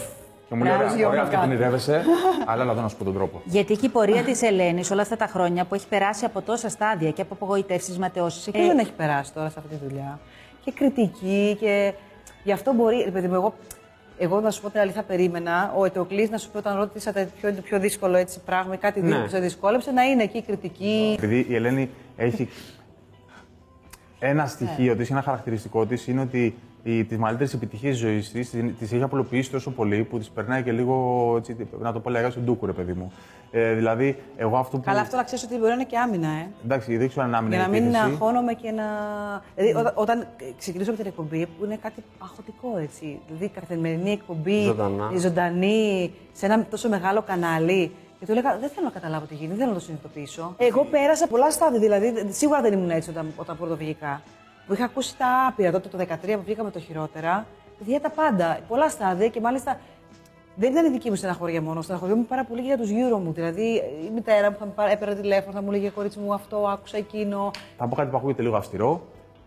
Και 0.48 0.54
μου 0.54 0.62
λέει: 0.64 0.72
Μπράβο, 0.72 0.84
Ωραία, 0.84 0.96
Γιώργο, 0.96 1.10
ωραία 1.10 1.22
αυτό 1.22 1.34
κάτω. 1.34 1.46
που 1.46 1.52
ονειρεύεσαι, 1.52 2.02
αλλά 2.46 2.62
έλα 2.62 2.72
εδώ 2.72 2.80
να 2.80 2.88
σου 2.88 2.96
πω 2.96 3.04
τον 3.04 3.14
τρόπο. 3.14 3.40
Γιατί 3.44 3.76
και 3.76 3.86
η 3.86 3.88
πορεία 3.88 4.22
της 4.22 4.42
Ελένης 4.42 4.90
όλα 4.90 5.02
αυτά 5.02 5.16
τα 5.16 5.26
χρόνια 5.26 5.64
που 5.64 5.74
έχει 5.74 5.88
περάσει 5.88 6.24
από 6.24 6.40
τόσα 6.42 6.68
στάδια 6.68 7.10
και 7.10 7.22
από 7.22 7.34
απογοητεύσεις, 7.34 7.98
ματαιώσεις. 7.98 8.50
Ποιο 8.50 8.66
δεν 8.66 8.78
έχει 8.78 8.92
περάσει 8.92 9.32
τώρα 9.32 9.48
σε 9.48 9.58
αυτή 9.58 9.76
τη 9.76 9.86
δουλειά. 9.88 10.18
Και 10.64 10.72
κριτική 10.72 11.56
και 11.60 11.92
γι' 12.44 12.52
αυτό 12.52 12.72
μπορεί. 12.72 13.02
ρε 13.04 13.10
παιδί 13.10 13.28
μου, 13.28 13.34
εγώ, 13.34 13.54
εγώ 14.18 14.40
να 14.40 14.50
σου 14.50 14.60
πω 14.62 14.70
την 14.70 14.80
αλήθεια, 14.80 15.02
περίμενα 15.02 15.72
ο 15.76 15.84
Ετοκλής 15.84 16.30
να 16.30 16.38
σου 16.38 16.50
πει 16.50 16.56
όταν 16.56 16.76
ρώτησατε 16.76 17.28
ποιο 17.40 17.48
είναι 17.48 17.56
το 17.56 17.62
πιο 17.62 17.78
δύσκολο 17.78 18.16
έτσι 18.16 18.40
πράγμα 18.40 18.74
ή 18.74 18.76
κάτι 18.76 19.00
Ναι. 19.00 19.22
που 19.22 19.28
σε 19.28 19.38
δυσκόλεψε 19.38 19.90
να 19.90 20.02
είναι 20.02 20.22
εκεί 20.22 20.38
η 20.38 20.42
κριτική. 20.42 21.14
Επειδή 21.18 21.46
η 21.48 21.54
Ελένη 21.54 21.90
έχει 22.16 22.48
ένα 24.18 24.46
στοιχείο 24.46 24.96
της, 24.96 25.10
ένα 25.10 25.22
χαρακτηριστικό 25.22 25.86
της 25.86 26.06
είναι 26.06 26.20
ότι 26.20 26.54
οι, 26.84 27.04
τις 27.04 27.18
μεγαλύτερες 27.18 27.54
επιτυχίες 27.54 27.92
της 27.92 28.00
ζωής 28.00 28.30
της 28.30 28.50
τις 28.78 28.92
έχει 28.92 29.02
απλοποιήσει 29.02 29.50
τόσο 29.50 29.70
πολύ 29.70 30.04
που 30.04 30.18
τις 30.18 30.28
περνάει 30.28 30.62
και 30.62 30.72
λίγο, 30.72 31.34
έτσι, 31.38 31.56
να 31.78 31.92
το 31.92 32.00
πω 32.00 32.10
λέγα, 32.10 32.30
στον 32.30 32.42
ντούκου, 32.44 32.66
ρε 32.66 32.72
παιδί 32.72 32.92
μου. 32.92 33.12
Ε, 33.50 33.74
δηλαδή, 33.74 34.18
εγώ 34.36 34.56
αυτό 34.56 34.76
που... 34.76 34.82
Καλά, 34.82 35.00
αυτό 35.00 35.16
να 35.16 35.22
ξέρεις 35.22 35.44
ότι 35.44 35.54
μπορεί 35.54 35.68
να 35.68 35.74
είναι 35.74 35.84
και 35.84 35.98
άμυνα, 35.98 36.28
ε. 36.28 36.48
Εντάξει, 36.64 36.96
δεν 36.96 37.08
ξέρω 37.08 37.24
αν 37.26 37.34
άμυνα 37.34 37.56
Για 37.56 37.68
να 37.68 37.76
η 37.76 37.80
μην 37.80 37.88
επίθεση. 37.88 38.12
αγχώνομαι 38.12 38.52
και 38.52 38.70
να. 38.70 38.84
Δηλαδή, 39.54 39.78
όταν, 39.78 39.92
όταν 39.94 40.26
ξεκινήσω 40.58 40.90
με 40.90 40.96
την 40.96 41.06
εκπομπή, 41.06 41.46
που 41.46 41.64
είναι 41.64 41.78
κάτι 41.82 42.02
αγχωτικό 42.18 42.76
έτσι. 42.82 43.20
Δηλαδή, 43.26 43.48
καθημερινή 43.48 44.10
εκπομπή, 44.10 44.62
Ζωντανά. 44.62 45.10
η 45.14 45.18
ζωντανή, 45.18 46.12
σε 46.32 46.46
ένα 46.46 46.66
τόσο 46.70 46.88
μεγάλο 46.88 47.22
κανάλι. 47.22 47.92
Και 48.18 48.26
του 48.26 48.32
έλεγα: 48.32 48.58
Δεν 48.58 48.68
θέλω 48.68 48.86
να 48.86 48.92
καταλάβω 48.92 49.26
τι 49.26 49.34
γίνεται, 49.34 49.48
δεν 49.54 49.58
θέλω 49.58 49.70
να 49.70 49.78
το 49.78 49.84
συνειδητοποιήσω. 49.84 50.54
Εγώ 50.58 50.84
πέρασα 50.84 51.26
πολλά 51.26 51.50
στάδια, 51.50 51.78
δηλαδή 51.78 52.26
σίγουρα 52.30 52.60
δεν 52.60 52.72
ήμουν 52.72 52.90
έτσι 52.90 53.10
όταν, 53.10 53.32
όταν 53.36 53.56
πρωτοβγήκα. 53.56 54.22
Που 54.66 54.72
είχα 54.72 54.84
ακούσει 54.84 55.16
τα 55.16 55.46
άπειρα 55.48 55.70
τότε 55.70 55.88
το 55.88 55.98
2013 55.98 56.04
που 56.36 56.42
βγήκαμε 56.44 56.70
το 56.70 56.78
χειρότερα. 56.80 57.46
Παιδιά 57.78 58.00
τα 58.00 58.10
πάντα. 58.10 58.58
Πολλά 58.68 58.88
στάδια 58.88 59.28
και 59.28 59.40
μάλιστα 59.40 59.78
δεν 60.56 60.72
ήταν 60.72 60.84
η 60.86 60.90
δική 60.90 61.10
μου 61.10 61.16
στεναχωρία 61.16 61.62
μόνο. 61.62 61.82
Στεναχωριόμουν 61.82 62.26
πάρα 62.26 62.44
πολύ 62.44 62.60
και 62.60 62.66
για 62.66 62.78
τους 62.78 62.88
γύρω 62.88 63.18
μου. 63.18 63.32
Δηλαδή 63.32 63.82
η 64.06 64.10
μητέρα 64.14 64.50
μου 64.50 64.56
θα 64.58 64.64
με 64.66 64.72
πάρει- 64.74 64.92
έπαιρνε 64.92 65.14
τηλέφωνο, 65.14 65.52
θα 65.52 65.62
μου 65.62 65.70
λέγε 65.70 65.88
κορίτσι 65.88 66.18
μου 66.18 66.34
αυτό, 66.34 66.56
άκουσα 66.68 66.96
εκείνο. 66.96 67.50
Θα 67.76 67.88
πω 67.88 67.94
κάτι 67.96 68.10
που 68.10 68.16
ακούγεται 68.16 68.42
λίγο 68.42 68.56
αυστηρό, 68.56 69.06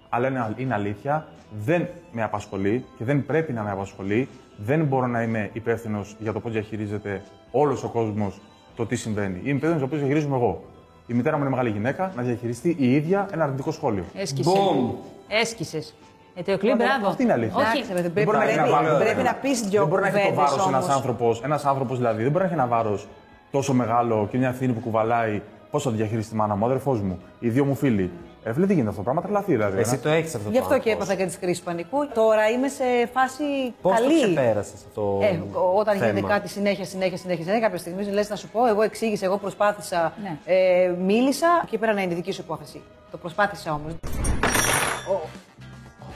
αλλά 0.09 0.27
είναι, 0.27 0.53
είναι 0.57 0.73
αλήθεια. 0.73 1.27
Δεν 1.59 1.87
με 2.11 2.23
απασχολεί 2.23 2.85
και 2.97 3.03
δεν 3.03 3.25
πρέπει 3.25 3.53
να 3.53 3.63
με 3.63 3.71
απασχολεί. 3.71 4.27
Δεν 4.57 4.85
μπορώ 4.85 5.07
να 5.07 5.21
είμαι 5.23 5.49
υπεύθυνος 5.53 6.15
για 6.19 6.33
το 6.33 6.39
πώς 6.39 6.51
διαχειρίζεται 6.51 7.21
όλος 7.51 7.83
ο 7.83 7.89
κόσμος 7.89 8.41
το 8.75 8.85
τι 8.85 8.95
συμβαίνει. 8.95 9.37
Είμαι 9.39 9.49
υπεύθυνος 9.49 9.71
για 9.77 9.81
το 9.81 9.87
πώς 9.87 9.97
διαχειρίζομαι 9.99 10.35
εγώ. 10.35 10.63
Η 11.07 11.13
μητέρα 11.13 11.36
μου 11.36 11.42
είναι 11.42 11.50
μεγάλη 11.51 11.69
γυναίκα 11.69 12.12
να 12.15 12.21
διαχειριστεί 12.24 12.75
η 12.80 12.94
ίδια 12.94 13.27
ένα 13.33 13.44
αρνητικό 13.44 13.71
σχόλιο. 13.71 14.04
Έσκησε. 14.15 14.50
Μπομ. 14.50 14.92
Έσκησες. 15.27 15.95
Ετεοκλή, 16.36 16.74
μπράβο. 16.75 17.07
Αυτή 17.07 17.24
είναι 17.24 17.31
η 17.31 17.36
αλήθεια. 17.36 17.56
Όχι. 17.56 17.68
Εντάξει, 17.77 17.94
παιδί, 17.94 18.09
Δεν 18.09 18.24
μπορεί 18.24 18.38
να 18.38 18.44
έχει 18.44 18.54
πρέπει, 18.54 18.69
ένα 18.69 18.81
βάρος. 18.81 18.98
πρέπει 19.04 19.21
να 19.24 19.33
πεις 19.33 19.62
δυο 19.62 19.80
Δεν 19.80 19.89
μπορεί 19.89 20.01
να 20.01 20.07
έχει 20.07 20.18
το 20.18 20.24
κουβέντες 20.30 20.51
βάρος 20.51 20.68
ένας 20.68 20.83
όμως. 20.83 20.95
άνθρωπος. 20.95 21.42
Ένας 21.44 21.65
άνθρωπος 21.65 21.98
δηλαδή 21.98 22.21
δεν 22.24 22.31
μπορεί 22.31 22.44
να 22.44 22.50
έχει 22.50 22.59
ένα 22.59 22.68
βάρος 22.68 23.07
τόσο 23.51 23.74
μεγάλο 23.74 24.27
και 24.31 24.38
μια 24.38 24.50
ευθύνη 24.50 24.74
που 24.74 24.80
κουβαλάει. 24.80 25.42
Πώ 25.71 25.80
θα 25.80 25.89
το 25.89 25.95
διαχειριστεί 25.95 26.33
η 26.33 26.38
μάνα 26.38 26.56
μου, 26.56 26.59
ο 26.63 26.65
αδερφός 26.65 27.01
μου, 27.01 27.19
οι 27.39 27.50
δύο 27.50 27.65
μου 27.65 27.75
φίλοι. 27.75 28.12
Ε, 28.47 28.53
φίλε, 28.53 28.65
τι 28.65 28.73
γίνεται 28.73 28.89
αυτό 28.89 29.01
το 29.03 29.11
πράγμα, 29.11 29.21
τρελαθεί 29.21 29.51
δηλαδή. 29.51 29.79
Εσύ 29.79 29.89
ένας. 29.89 30.01
το 30.01 30.09
έχεις 30.09 30.35
αυτό 30.35 30.49
Γι' 30.49 30.57
το 30.57 30.63
αυτό 30.63 30.77
και 30.79 30.89
έπαθα 30.91 31.15
και 31.15 31.25
τη 31.25 31.38
κρίση 31.39 31.63
πανικού. 31.63 32.07
Τώρα 32.13 32.49
είμαι 32.49 32.67
σε 32.67 32.83
φάση 33.13 33.44
Πώς 33.81 33.95
το 33.95 34.01
καλή. 34.01 34.21
ξεπέρασες 34.21 34.73
αυτό. 34.88 35.19
Ε, 35.21 35.39
όταν 35.75 35.97
θέμα; 35.97 36.05
γίνεται 36.11 36.27
κάτι 36.33 36.47
συνέχεια, 36.49 36.85
συνέχεια, 36.85 37.17
συνέχεια, 37.17 37.44
συνέχεια, 37.44 37.61
κάποια 37.61 37.77
στιγμή 37.79 38.03
λες 38.05 38.29
να 38.29 38.35
σου 38.35 38.47
πω, 38.49 38.67
εγώ 38.67 38.81
εξήγησα, 38.81 39.25
εγώ 39.25 39.38
προσπάθησα, 39.38 40.13
Ναι. 40.23 40.38
ε, 40.45 40.94
μίλησα 41.05 41.47
και 41.69 41.77
πέρα 41.77 41.94
να 41.94 42.01
είναι 42.01 42.13
δική 42.15 42.31
σου 42.31 42.41
υπόθεση. 42.41 42.81
Το 43.11 43.17
προσπάθησα 43.17 43.73
όμως. 43.73 43.91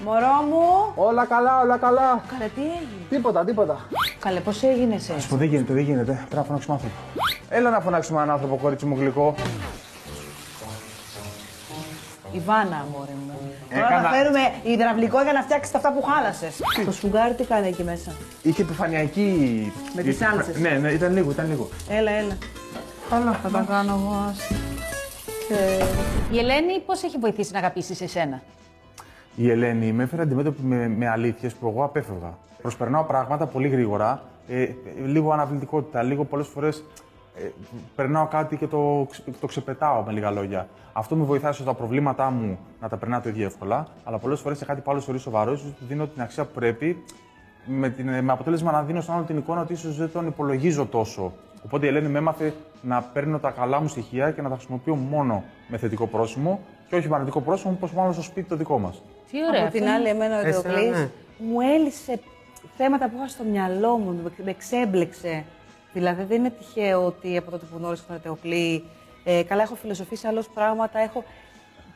Μωρό 0.05 0.41
μου! 0.49 0.63
Όλα 0.95 1.25
καλά, 1.25 1.59
όλα 1.61 1.77
καλά. 1.77 2.21
Καλέ, 2.31 2.49
τι 2.55 2.61
έγινε; 2.61 3.05
Τίποτα, 3.09 3.45
τίποτα. 3.45 3.77
Καλέ, 4.19 4.39
πώς 4.39 4.63
έγινε 4.63 4.95
εσύ. 4.95 5.19
Σου 5.19 5.35
δεν 5.35 5.47
γίνεται, 5.47 5.73
δεν 5.73 5.83
γίνεται. 5.83 6.11
Πρέπει 6.11 6.35
να 6.35 6.43
φωνάξουμε 6.43 6.75
άνθρωπο. 6.75 6.95
Έλα 7.49 7.69
να 7.69 7.79
φωνάξουμε 7.79 8.21
έναν 8.21 8.31
άνθρωπο, 8.33 8.55
κορίτσι 8.55 8.85
μου 8.85 8.95
γλυκό. 8.99 9.35
Η 12.31 12.39
Βάνα, 12.39 12.85
μωρέ 12.91 13.11
μου. 13.25 13.33
Τώρα 13.73 13.85
Έκανα- 13.85 14.01
να 14.01 14.09
φέρουμε 14.09 14.39
υδραυλικό 14.63 15.21
για 15.21 15.33
να 15.33 15.41
φτιάξεις 15.41 15.75
αυτά 15.75 15.93
που 15.93 16.01
χάλασες. 16.01 16.61
Το 16.85 16.91
σφουγγάρι 16.91 17.33
τι 17.33 17.43
κάνει 17.43 17.67
εκεί 17.67 17.83
μέσα; 17.83 18.11
Είχε 18.41 18.61
επιφανειακή. 18.61 19.71
Με 19.95 20.01
τις 20.01 20.17
σάλτσες. 20.17 20.57
Ναι, 20.59 20.69
ναι, 20.69 20.91
ήταν 20.91 21.13
λίγο, 21.13 21.31
ήταν 21.31 21.47
λίγο. 21.49 21.69
Έλα, 21.89 22.11
έλα. 22.11 22.37
Καλά, 23.09 23.31
Θα 23.43 23.49
τα 23.49 23.65
κάνω 23.67 23.91
εγώ. 23.93 24.25
ας. 24.29 24.47
Και... 25.47 25.83
Η 26.35 26.39
Ελένη 26.39 26.79
πώς 26.85 27.03
έχει 27.03 27.17
βοηθήσει 27.17 27.51
να 27.53 27.59
αγαπήσεις 27.59 28.01
εσένα; 28.01 28.41
Η 29.35 29.49
Ελένη 29.49 29.91
με 29.91 30.03
έφερε 30.03 30.21
αντιμέτωπη 30.21 30.61
με, 30.63 30.87
με 30.87 31.07
αλήθειες 31.09 31.53
που 31.53 31.67
εγώ 31.67 31.83
απέφευγα. 31.83 32.37
Προσπερνάω 32.61 33.03
πράγματα 33.03 33.45
πολύ 33.45 33.67
γρήγορα, 33.67 34.23
ε, 34.47 34.61
ε, 34.63 34.69
λίγο 35.05 35.31
αναβλητικότητα, 35.31 36.01
λίγο 36.03 36.23
πολλές 36.25 36.47
φορές 36.47 36.83
ε, 37.35 37.49
περνάω 37.95 38.25
κάτι 38.27 38.55
και 38.57 38.67
το, 38.67 39.07
ξε- 39.09 39.39
το 39.39 39.47
ξεπετάω 39.47 40.01
με 40.03 40.11
λίγα 40.11 40.31
λόγια. 40.31 40.67
Αυτό 40.93 41.15
με 41.15 41.23
βοηθάει 41.23 41.51
ώστε 41.51 41.63
τα 41.63 41.73
προβλήματά 41.73 42.29
μου 42.29 42.57
να 42.81 42.89
τα 42.89 42.97
περνάω 42.97 43.21
το 43.21 43.29
ίδιο 43.29 43.45
εύκολα, 43.45 43.87
αλλά 44.03 44.17
πολλές 44.17 44.39
φορές 44.39 44.57
σε 44.57 44.65
κάτι 44.65 44.81
που 44.81 44.91
άλλο 44.91 44.99
θεωρεί 44.99 45.19
σοβαρό, 45.19 45.51
ίσως 45.51 45.71
του 45.79 45.85
δίνω 45.87 46.07
την 46.07 46.21
αξία 46.21 46.45
που 46.45 46.51
πρέπει, 46.53 47.03
με, 47.65 47.89
την, 47.89 48.23
με 48.23 48.31
αποτέλεσμα 48.31 48.71
να 48.71 48.81
δίνω 48.83 49.01
στον 49.01 49.15
άλλο 49.15 49.23
την 49.23 49.37
εικόνα 49.37 49.61
ότι 49.61 49.73
ίσως 49.73 49.97
δεν 49.97 50.09
τον 50.13 50.27
υπολογίζω 50.27 50.85
τόσο. 50.85 51.33
Οπότε 51.65 51.85
η 51.85 51.89
Ελένη 51.89 52.07
με 52.07 52.17
έμαθε 52.17 52.53
να 52.81 53.01
παίρνω 53.01 53.39
τα 53.39 53.49
καλά 53.49 53.81
μου 53.81 53.87
στοιχεία 53.87 54.31
και 54.31 54.41
να 54.41 54.49
τα 54.49 54.55
χρησιμοποιώ 54.55 54.95
μόνο 54.95 55.43
με 55.67 55.77
θετικό 55.77 56.07
πρόσημο 56.07 56.59
και 56.89 56.95
όχι 56.95 57.07
με 57.09 57.15
αρνητικό 57.15 57.41
πρόσημο, 57.41 57.73
όπως 57.77 57.91
μάλλον 57.91 58.13
στο 58.13 58.21
σπίτι 58.21 58.49
το 58.49 58.55
δικό 58.55 58.79
μας. 58.79 59.01
Τι 59.31 59.37
ωραία. 59.37 59.49
Από 59.49 59.59
αυτό 59.67 59.71
την 59.71 59.81
είναι- 59.81 59.91
άλλη, 59.95 60.07
εμένα 60.07 60.35
ο 60.35 60.39
Εσένα, 60.39 60.57
Ετεροκλής 60.57 60.97
ναι. 60.99 61.09
μου 61.37 61.61
έλυσε 61.61 62.19
θέματα 62.77 63.09
που 63.09 63.13
είχα 63.17 63.27
στο 63.27 63.43
μυαλό 63.43 63.97
μου, 63.97 64.19
με, 64.23 64.31
με 64.43 64.53
ξέμπλεξε. 64.53 65.43
Δηλαδή 65.93 66.23
δεν 66.23 66.37
είναι 66.39 66.49
τυχαίο 66.49 67.05
ότι 67.05 67.37
από 67.37 67.51
τότε 67.51 67.65
που 67.71 67.77
γνώρισα 67.77 68.03
τον 68.07 68.15
Ετεροκλή, 68.15 68.83
ε, 69.23 69.43
καλά 69.43 69.61
έχω 69.61 69.75
φιλοσοφήσει 69.75 70.27
άλλως 70.27 70.47
πράγματα, 70.49 70.99
έχω... 70.99 71.23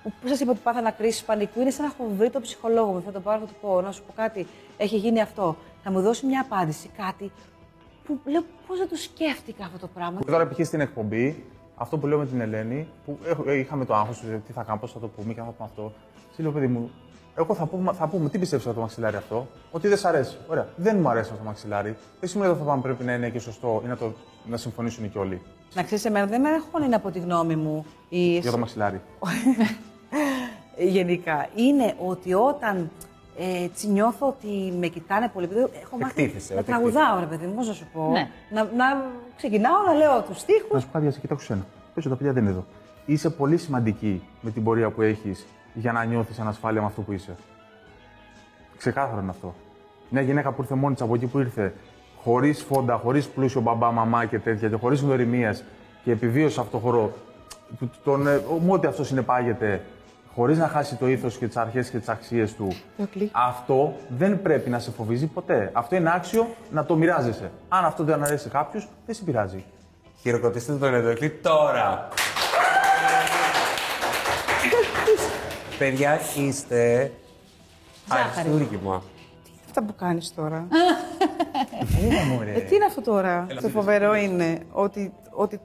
Που 0.03 0.13
που 0.21 0.27
σας 0.27 0.39
είπα 0.39 0.51
ότι 0.51 0.59
πάθανα 0.63 0.91
κρίση 0.91 1.25
πανικού, 1.25 1.61
είναι 1.61 1.69
σαν 1.69 1.85
να 1.85 1.91
έχω 1.91 2.11
βρει 2.17 2.29
τον 2.29 2.41
ψυχολόγο 2.41 2.91
μου. 2.91 3.01
Θα 3.05 3.11
το 3.11 3.19
πάρω, 3.19 3.39
θα 3.39 3.45
του 3.45 3.53
πω, 3.61 3.81
να 3.81 3.91
σου 3.91 4.01
πω 4.03 4.13
κάτι, 4.15 4.47
έχει 4.77 4.97
γίνει 4.97 5.21
αυτό. 5.21 5.55
Θα 5.83 5.91
μου 5.91 6.01
δώσει 6.01 6.25
μια 6.25 6.41
απάντηση, 6.41 6.89
κάτι 6.97 7.31
που 8.05 8.19
λέω 8.25 8.43
πώς 8.67 8.77
δεν 8.77 8.89
το 8.89 8.95
σκέφτηκα 8.95 9.65
αυτό 9.65 9.77
το 9.79 9.87
πράγμα. 9.87 10.19
Που 10.19 10.25
τώρα 10.25 10.47
π.χ. 10.47 10.65
στην 10.65 10.79
εκπομπή, 10.79 11.45
αυτό 11.75 11.97
που 11.97 12.07
λέω 12.07 12.17
με 12.17 12.25
την 12.25 12.41
Ελένη, 12.41 12.87
που 13.05 13.19
έχω- 13.25 13.43
ε, 13.49 13.53
είχαμε 13.57 13.85
το 13.85 13.95
άγχος, 13.95 14.19
τι 14.45 14.51
θα 14.53 14.61
κάνουμε, 14.61 14.79
πώς 14.79 14.91
θα 14.91 14.99
το 14.99 15.07
πούμε 15.07 15.33
και 15.33 15.39
αν 15.39 15.45
θα 15.45 15.51
πούμε 15.51 15.69
αυτό. 15.71 15.93
Τη 16.35 16.41
λέω, 16.41 16.51
παιδί 16.51 16.67
μου, 16.67 16.91
εγώ 17.35 17.53
θα 17.53 17.65
πούμε, 17.65 17.93
θα 17.93 18.07
πούμε 18.07 18.29
τι 18.29 18.37
πιστεύεις 18.37 18.65
από 18.65 18.75
το 18.75 18.81
μαξιλάρι 18.81 19.15
αυτό, 19.15 19.47
ότι 19.71 19.87
δεν 19.87 19.97
σ' 19.97 20.05
αρέσει. 20.05 20.37
Ωραία, 20.47 20.67
δεν 20.75 20.97
μου 20.99 21.09
αρέσει 21.09 21.29
αυτό 21.29 21.37
το 21.41 21.47
μαξιλάρι. 21.47 21.95
Δεν 22.19 22.29
σημαίνει 22.29 22.49
ότι 22.49 22.59
αυτό 22.59 22.71
το 22.71 22.71
πράγμα 22.71 22.81
πρέπει 22.81 23.03
να 23.03 23.13
είναι 23.13 23.29
και 23.29 23.39
σωστό 23.39 23.81
ή 23.85 23.87
να, 23.87 23.97
το, 23.97 24.13
να 24.45 24.57
συμφωνήσουν 24.57 25.11
και 25.11 25.17
όλοι 25.17 25.41
Να 25.73 25.83
ξέρεις, 25.83 26.05
εμένα 26.05 26.25
δεν 26.25 26.41
με 26.41 26.49
αγχώνει 26.49 26.87
να 26.87 26.99
πω 26.99 27.11
τη 27.11 27.19
γνώμη 27.19 27.55
μου. 27.55 27.85
Η... 28.09 28.37
για 28.37 28.51
το 28.51 28.57
μαξιλάρι. 28.57 29.01
γενικά 30.97 31.47
είναι 31.55 31.95
ότι 32.05 32.33
όταν 32.33 32.89
ε, 33.37 33.63
έτσι 33.63 33.87
νιώθω 33.87 34.27
ότι 34.27 34.73
με 34.79 34.87
κοιτάνε 34.87 35.29
πολύ, 35.33 35.45
επειδή 35.45 35.67
έχω 35.81 35.97
μάθει 35.97 36.21
Εκτίθεσαι, 36.21 36.53
να 36.53 36.59
ότι 36.59 36.67
τραγουδάω, 36.69 37.19
ρε 37.19 37.25
παιδί 37.25 37.45
μου, 37.45 37.53
πώς 37.53 37.67
να 37.67 37.73
σου 37.73 37.85
πω. 37.93 38.09
Ναι. 38.11 38.29
Να, 38.51 38.63
να 38.63 38.85
ξεκινάω 39.37 39.83
να 39.85 39.93
λέω 39.93 40.19
τους 40.21 40.29
Να 40.29 40.35
στίχους. 40.35 40.81
σου 40.81 40.89
πω 40.91 40.99
κάτι, 40.99 41.19
κοιτάξω 41.19 41.45
σένα. 41.45 41.65
Πες 41.93 42.03
τα 42.03 42.15
παιδιά 42.15 42.33
δεν 42.33 42.41
είναι 42.43 42.51
εδώ. 42.51 42.65
Είσαι 43.05 43.29
πολύ 43.29 43.57
σημαντική 43.57 44.23
με 44.41 44.51
την 44.51 44.63
πορεία 44.63 44.89
που 44.89 45.01
έχεις 45.01 45.45
για 45.75 45.91
να 45.91 46.03
νιώθεις 46.03 46.39
ανασφάλεια 46.39 46.81
με 46.81 46.87
αυτό 46.87 47.01
που 47.01 47.11
είσαι. 47.11 47.35
Ξεκάθαρο 48.77 49.21
είναι 49.21 49.29
αυτό. 49.29 49.53
Μια 50.09 50.21
γυναίκα 50.21 50.51
που 50.51 50.61
ήρθε 50.61 50.75
μόνη 50.75 50.93
της 50.93 51.03
από 51.03 51.15
εκεί 51.15 51.25
που 51.25 51.39
ήρθε, 51.39 51.73
χωρίς 52.23 52.63
φόντα, 52.63 52.95
χωρίς 52.95 53.27
πλούσιο 53.27 53.61
μπαμπά, 53.61 53.91
μαμά 53.91 54.25
και 54.25 54.39
τέτοια, 54.39 54.69
και 54.69 54.75
χωρίς 54.75 55.01
γνωριμίες, 55.01 55.63
και 56.03 56.11
επιβίωσε 56.11 56.53
σε 56.53 56.59
αυτό 56.59 56.71
το 56.77 56.83
χώρο, 56.83 57.11
του- 57.79 57.91
τον, 58.03 58.27
ε, 58.27 58.41
με 58.65 58.71
ό,τι 58.71 58.87
αυτός 58.87 59.07
συνεπάγεται, 59.07 59.81
χωρίς 60.35 60.57
να 60.57 60.67
χάσει 60.67 60.95
το 60.95 61.07
ήθος 61.07 61.37
και 61.37 61.47
τις 61.47 61.57
αρχές 61.57 61.89
και 61.89 61.97
τις 61.97 62.09
αξίες 62.09 62.53
του, 62.55 62.67
αυτό 63.31 63.93
δεν 64.17 64.41
πρέπει 64.41 64.69
να 64.69 64.79
σε 64.79 64.91
φοβίζει 64.91 65.27
ποτέ. 65.27 65.69
Αυτό 65.73 65.95
είναι 65.95 66.11
άξιο 66.15 66.47
να 66.71 66.85
το 66.85 66.95
μοιράζεσαι. 66.95 67.51
Αν 67.69 67.85
αυτό 67.85 68.03
δεν 68.03 68.23
αρέσει 68.23 68.43
σε 68.43 68.49
κάποιους, 68.49 68.87
δεν 69.05 69.15
σε 69.15 69.23
πειράζει. 69.23 69.63
Χειροκροτήστε 70.21 70.73
τον 70.73 70.93
Εδωκλή 70.93 71.29
τώρα. 71.29 72.07
Παιδιά, 75.77 76.19
είστε 76.37 77.11
αριστούργημα. 78.07 79.03
Αυτά 79.65 79.83
που 79.83 79.95
κάνεις 79.95 80.33
τώρα. 80.35 80.67
ε, 82.55 82.59
τι 82.59 82.75
είναι 82.75 82.85
αυτό 82.85 83.01
τώρα. 83.01 83.47
Το 83.61 83.69
φοβερό 83.69 84.15
είναι 84.15 84.59
ότι, 84.71 85.13
ότι 85.31 85.59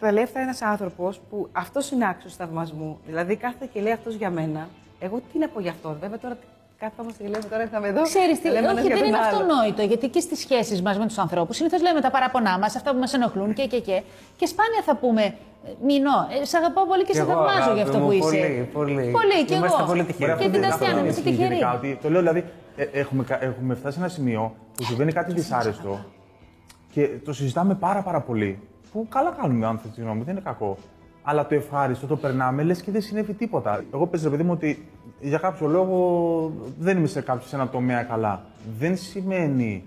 τα 0.00 0.12
λέει 0.12 0.22
αυτά 0.22 0.40
ένας 0.40 0.62
άνθρωπος 0.62 1.20
που 1.30 1.48
αυτός 1.52 1.90
είναι 1.90 2.08
άξιος 2.08 2.36
θαυμασμού. 2.36 2.98
Δηλαδή 3.06 3.36
κάθεται 3.36 3.66
και 3.72 3.80
λέει 3.80 3.92
αυτός 3.92 4.14
για 4.14 4.30
μένα. 4.30 4.68
Εγώ 4.98 5.22
τι 5.32 5.38
να 5.38 5.48
πω 5.48 5.60
γι' 5.60 5.68
αυτό. 5.68 5.96
Βέβαια 6.00 6.18
τώρα 6.18 6.36
κάθομαστε 6.78 7.22
και 7.22 7.28
λέμε 7.28 7.44
τώρα 7.44 7.62
ήρθαμε 7.62 7.88
εδώ. 7.88 8.02
Ξέρεις 8.02 8.40
τι, 8.40 8.42
και 8.42 8.50
λέμε 8.50 8.68
ένας 8.68 8.78
όχι, 8.78 8.86
για 8.86 8.96
δεν 8.96 9.04
τον 9.04 9.14
είναι 9.14 9.26
άλλο. 9.26 9.36
αυτονόητο, 9.36 9.82
γιατί 9.82 10.08
και 10.08 10.20
στις 10.20 10.38
σχέσεις 10.38 10.82
μας 10.82 10.98
με 10.98 11.06
τους 11.06 11.18
ανθρώπους 11.18 11.56
συνήθως 11.56 11.82
λέμε 11.82 12.00
τα 12.00 12.10
παραπονά 12.10 12.58
μας, 12.58 12.76
αυτά 12.76 12.92
που 12.92 12.98
μας 12.98 13.12
ενοχλούν 13.12 13.54
και 13.54 13.66
και 13.66 13.80
και. 13.80 14.02
Και 14.36 14.46
σπάνια 14.46 14.82
θα 14.84 14.96
πούμε, 14.96 15.34
«Ε, 15.66 15.70
Μινό, 15.86 16.16
ε, 16.40 16.44
σε 16.44 16.56
αγαπάω 16.56 16.86
πολύ 16.86 17.04
και, 17.04 17.10
Κι 17.10 17.16
σε 17.16 17.22
εγώ, 17.22 17.30
θαυμάζω 17.32 17.56
αγάπη 17.58 17.74
για 17.74 17.82
αυτό 17.82 17.98
μου, 17.98 18.06
που 18.06 18.12
είσαι. 18.12 18.24
πολύ, 18.26 18.68
πολύ. 18.72 18.94
Πολύ, 19.18 19.44
και 19.46 19.54
Είμαστε 19.54 19.78
εγώ. 19.78 19.86
πολύ 19.90 20.04
τυχεροί. 20.04 20.32
Και 20.42 20.48
την 20.50 20.60
Τασιάνα, 20.62 20.94
δεν 20.94 21.02
είμαστε 21.04 21.20
ισχύει 21.20 21.30
τυχεροί. 21.30 21.54
γενικά, 21.54 21.74
ότι- 21.74 21.98
Το 22.02 22.10
λέω 22.10 22.20
δηλαδή, 22.20 22.44
ε, 22.76 22.82
έχουμε, 22.92 23.24
κα- 23.24 23.42
έχουμε 23.44 23.74
φτάσει 23.74 23.94
σε 23.94 24.00
ένα 24.04 24.08
σημείο 24.08 24.54
που 24.76 24.82
συμβαίνει 24.82 25.12
κάτι 25.12 25.32
δυσάρεστο 25.32 25.98
και 26.92 27.08
το 27.24 27.32
συζητάμε 27.32 27.74
πάρα 27.74 28.02
πάρα 28.02 28.20
πολύ. 28.20 28.58
Που 28.92 29.06
καλά 29.08 29.30
κάνουμε, 29.40 29.66
αν 29.66 29.78
θέλει 29.78 29.92
τη 29.94 30.00
γνώμη, 30.00 30.22
δεν 30.22 30.32
είναι 30.34 30.44
κακό. 30.44 30.76
Αλλά 31.22 31.46
το 31.46 31.54
ευχάριστο 31.54 32.06
το 32.06 32.16
περνάμε, 32.16 32.62
λες 32.62 32.82
και 32.82 32.90
δεν 32.90 33.00
συνέβη 33.00 33.32
τίποτα. 33.32 33.84
Εγώ 33.94 34.06
πες 34.06 34.22
ρε 34.22 34.28
παιδί 34.28 34.42
μου 34.42 34.52
ότι 34.52 34.88
για 35.20 35.38
κάποιο 35.38 35.66
λόγο 35.66 35.96
δεν 36.78 36.96
είμαι 36.98 37.06
σε 37.06 37.20
κάποιο 37.20 37.46
σε 37.46 37.56
ένα 37.56 37.68
τομέα 37.68 38.02
καλά. 38.02 38.42
Δεν 38.78 38.96
σημαίνει 38.96 39.84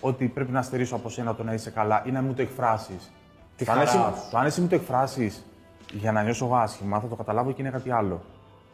ότι 0.00 0.26
πρέπει 0.26 0.52
να 0.52 0.62
στερήσω 0.62 0.94
από 0.94 1.08
σένα 1.08 1.34
το 1.34 1.42
να 1.42 1.52
είσαι 1.52 1.70
καλά 1.70 2.02
ή 2.06 2.10
να 2.10 2.18
μην 2.20 2.28
μου 2.28 2.34
το 2.34 2.42
εκφράσεις. 2.42 3.10
Τη 3.56 3.64
το, 3.64 3.72
αν 3.72 3.78
χαράς 3.78 3.94
εσύ, 3.94 4.02
σου. 4.04 4.30
το 4.30 4.38
αν 4.38 4.46
εσύ 4.46 4.60
μου 4.60 4.66
το 4.66 4.74
εκφράσεις 4.74 5.44
για 5.92 6.12
να 6.12 6.22
νιώσω 6.22 6.44
εγώ 6.44 6.54
άσχημα, 6.56 7.00
θα 7.00 7.06
το 7.08 7.14
καταλάβω 7.14 7.52
και 7.52 7.62
είναι 7.62 7.70
κάτι 7.70 7.90
άλλο. 7.90 8.20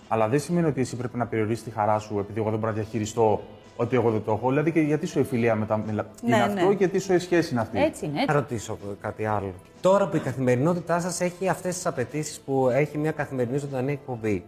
Αλλά 0.08 0.28
δεν 0.28 0.40
σημαίνει 0.40 0.66
ότι 0.66 0.80
εσύ 0.80 0.96
πρέπει 0.96 1.16
να 1.16 1.26
περιορίσεις 1.26 1.64
τη 1.64 1.70
χαρά 1.70 1.98
σου 1.98 2.18
επειδή 2.18 2.40
εγώ 2.40 2.50
δεν 2.50 2.58
μπορώ 2.58 2.70
να 2.72 2.78
διαχειριστώ 2.78 3.42
ότι 3.76 3.96
εγώ 3.96 4.10
δεν 4.10 4.22
το 4.24 4.32
έχω. 4.32 4.48
Δηλαδή, 4.48 4.72
και 4.72 4.80
γιατί 4.80 5.06
σου 5.06 5.18
η 5.18 5.24
φιλία 5.24 5.54
με 5.54 5.66
τα 5.66 5.76
μιλα... 5.76 6.02
Ναι, 6.02 6.36
είναι 6.36 6.36
ναι. 6.36 6.42
αυτό 6.52 6.68
και 6.68 6.74
γιατί 6.74 6.98
σου 6.98 7.12
η 7.14 7.18
σχέση 7.18 7.52
είναι 7.52 7.60
αυτή; 7.60 7.78
Έτσι 7.78 8.04
είναι, 8.04 8.14
Να 8.14 8.20
έτσι. 8.22 8.34
ρωτήσω 8.34 8.78
κάτι 9.00 9.24
άλλο. 9.26 9.52
Τώρα 9.80 10.08
που 10.08 10.16
η 10.16 10.20
καθημερινότητά 10.20 11.00
σας 11.00 11.20
έχει 11.20 11.48
αυτές 11.48 11.74
τις 11.74 11.86
απαιτήσεις 11.86 12.40
που 12.40 12.68
έχει 12.68 12.98
μια 12.98 13.10
καθημερινή 13.10 13.58
ζωντανή 13.58 13.92
εκπομπή, 13.92 14.44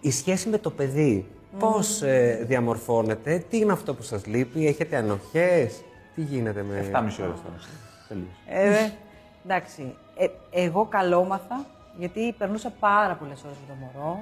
η 0.00 0.10
σχέση 0.10 0.48
με 0.48 0.58
το 0.58 0.70
παιδί 0.70 1.26
πώς 1.58 1.98
πώ 1.98 2.06
διαμορφώνεται, 2.46 3.44
τι 3.50 3.58
είναι 3.58 3.72
αυτό 3.72 3.94
που 3.94 4.02
σας 4.02 4.26
λείπει, 4.26 4.66
έχετε 4.66 4.96
ανοχές, 4.96 5.82
τι 6.14 6.20
γίνεται 6.20 6.62
με. 6.68 6.90
7,5 6.92 6.98
ώρε 6.98 7.08
τώρα. 7.10 7.85
Τελείως. 8.08 8.28
Ε, 8.46 8.90
εντάξει. 9.44 9.94
Ε, 10.16 10.26
εγώ 10.50 10.84
καλόμαθα, 10.84 11.64
γιατί 11.98 12.34
περνούσα 12.38 12.70
πάρα 12.80 13.14
πολλές 13.14 13.42
ώρες 13.44 13.56
με 13.68 13.74
το 13.74 13.80
μωρό. 13.80 14.18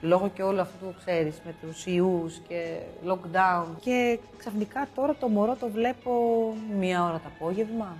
Λόγω 0.00 0.28
και 0.34 0.42
όλου 0.42 0.60
αυτού 0.60 0.84
που 0.84 0.94
ξέρεις, 0.98 1.40
με 1.44 1.54
τους 1.60 1.86
ιούς 1.86 2.40
και 2.48 2.78
lockdown. 3.08 3.64
Και 3.80 4.18
ξαφνικά 4.36 4.88
τώρα 4.94 5.14
το 5.20 5.28
μωρό 5.28 5.56
το 5.60 5.68
βλέπω 5.68 6.10
μία 6.78 7.04
ώρα 7.04 7.14
το 7.14 7.30
απόγευμα. 7.36 7.96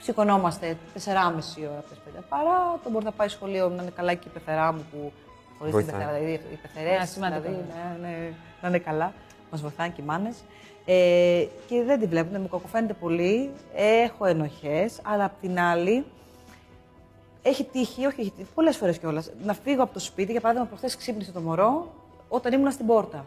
Σηκωνόμαστε 0.00 0.76
4,5 0.94 1.68
ώρα 1.70 1.84
πες 1.88 1.98
παιδιά 2.04 2.20
παρά. 2.28 2.78
Το 2.84 2.90
μπορεί 2.90 3.04
να 3.04 3.12
πάει 3.12 3.28
σχολείο 3.28 3.68
να 3.68 3.82
είναι 3.82 3.90
καλά 3.90 4.14
και 4.14 4.28
η 4.28 4.30
πεθερά 4.30 4.72
μου 4.72 4.86
που 4.90 5.12
χωρίς 5.58 5.74
την 5.74 5.84
Βοηθάει. 5.84 6.00
πεθερά. 6.00 6.18
Δηλαδή 6.18 6.40
οι 6.52 6.56
πεθερέ. 6.62 6.96
Α, 6.96 7.06
σημαντικό. 7.06 7.40
Δηλαδή, 7.40 7.64
ναι, 8.00 8.08
ναι, 8.08 8.32
να 8.62 8.68
είναι 8.68 8.78
καλά. 8.78 9.12
Μας 9.50 9.60
βοηθάνε 9.60 9.88
και 9.88 10.00
οι 10.00 10.04
μάνες. 10.04 10.36
Ε, 10.84 11.46
και 11.68 11.82
δεν 11.82 12.00
τη 12.00 12.06
βλέπουν, 12.06 12.40
μου 12.40 12.48
κακοφαίνεται 12.48 12.94
πολύ. 12.94 13.50
Έχω 13.74 14.24
ενοχές, 14.24 15.00
αλλά 15.02 15.24
απ' 15.24 15.40
την 15.40 15.58
άλλη 15.58 16.04
έχει 17.42 17.64
τύχει, 17.64 18.06
όχι 18.06 18.20
έχει 18.20 18.30
τύχει, 18.30 18.48
πολλές 18.54 18.76
φορές 18.76 18.98
κιόλας. 18.98 19.30
Να 19.44 19.54
φύγω 19.54 19.82
από 19.82 19.92
το 19.92 19.98
σπίτι, 19.98 20.32
για 20.32 20.40
παράδειγμα, 20.40 20.68
προχθές 20.68 20.96
ξύπνησε 20.96 21.32
το 21.32 21.40
μωρό 21.40 21.94
όταν 22.28 22.52
ήμουν 22.52 22.70
στην 22.70 22.86
πόρτα. 22.86 23.26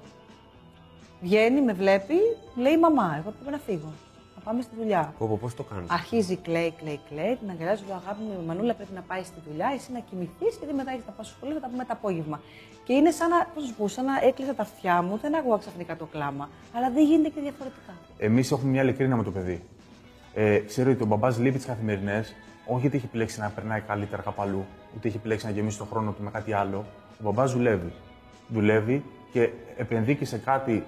Βγαίνει, 1.21 1.61
με 1.61 1.73
βλέπει, 1.73 2.15
λέει 2.55 2.77
μαμά, 2.77 3.15
εγώ 3.19 3.31
πρέπει 3.31 3.51
να 3.51 3.57
φύγω. 3.57 3.91
Να 4.43 4.51
πάμε 4.51 4.61
στη 4.61 4.75
δουλειά. 4.79 5.13
Πω, 5.17 5.27
πω, 5.27 5.37
πώς 5.41 5.55
το 5.55 5.63
κάνεις; 5.63 5.89
Αρχίζει, 5.89 6.35
κλαίει, 6.35 6.73
κλαίει, 6.79 6.99
κλαίει. 7.09 7.35
Την 7.35 7.49
αγκαλιάζω, 7.49 7.83
λέω 7.87 7.95
αγάπη 8.03 8.21
μου, 8.23 8.33
η 8.41 8.45
Μανούλα 8.47 8.73
πρέπει 8.73 8.93
να 8.93 9.01
πάει 9.01 9.23
στη 9.23 9.39
δουλειά, 9.47 9.69
εσύ 9.75 9.91
να 9.91 9.99
κοιμηθείς, 9.99 10.53
γιατί 10.59 10.73
μετά 10.73 10.91
έχεις 10.91 11.05
να 11.05 11.11
πάω 11.11 11.25
στο 11.25 11.35
σχολείο, 11.37 11.55
θα 11.55 11.61
τα 11.61 11.69
πούμε 11.71 11.83
το 11.89 11.93
απόγευμα. 11.99 12.37
Και 12.85 12.93
είναι 12.93 13.11
σαν 13.11 13.29
να, 13.29 13.37
πώς 13.53 13.63
να 13.63 13.69
σου 13.69 13.75
πω, 13.75 13.87
σαν 13.87 14.05
να 14.05 14.15
έκλεισα 14.27 14.53
τα 14.53 14.61
αυτιά 14.61 15.01
μου, 15.01 15.17
δεν 15.21 15.35
άκουγα 15.35 15.57
ξαφνικά 15.57 15.95
το 15.95 16.05
κλάμα. 16.05 16.49
Αλλά 16.75 16.89
δεν 16.95 17.03
γίνεται 17.05 17.29
και 17.35 17.41
διαφορετικά. 17.41 17.93
Εμείς 18.17 18.51
έχουμε 18.51 18.69
μια 18.71 18.81
ειλικρίνεια 18.83 19.15
με 19.15 19.23
το 19.23 19.31
παιδί. 19.31 19.63
Ε, 20.33 20.59
ξέρω 20.59 20.91
ότι 20.91 21.03
ο 21.03 21.05
μπαμπάς 21.05 21.39
λείπει 21.39 21.57
τις 21.57 21.65
καθημερινές, 21.65 22.35
όχι 22.65 22.81
γιατί 22.81 22.95
έχει 22.97 23.05
επιλέξει 23.05 23.39
να 23.39 23.49
περνάει 23.49 23.81
καλύτερα 23.81 24.21
κάπου 24.21 24.41
αλλού, 24.41 24.65
ούτε 24.95 25.07
έχει 25.07 25.17
επιλέξει 25.17 25.45
να 25.45 25.51
γεμίσει 25.51 25.77
τον 25.77 25.87
χρόνο 25.91 26.11
του 26.11 26.23
με 26.23 26.31
κάτι 26.31 26.53
άλλο. 26.53 26.85
Ο 27.19 27.23
μπαμπάς 27.23 27.53
δουλεύει. 27.53 27.91
Δουλεύει 28.47 29.03
και 29.31 29.49
επενδύει 29.77 30.15
και 30.15 30.25
σε 30.25 30.37
κάτι 30.37 30.71
ε, 30.71 30.77
ε, 30.77 30.83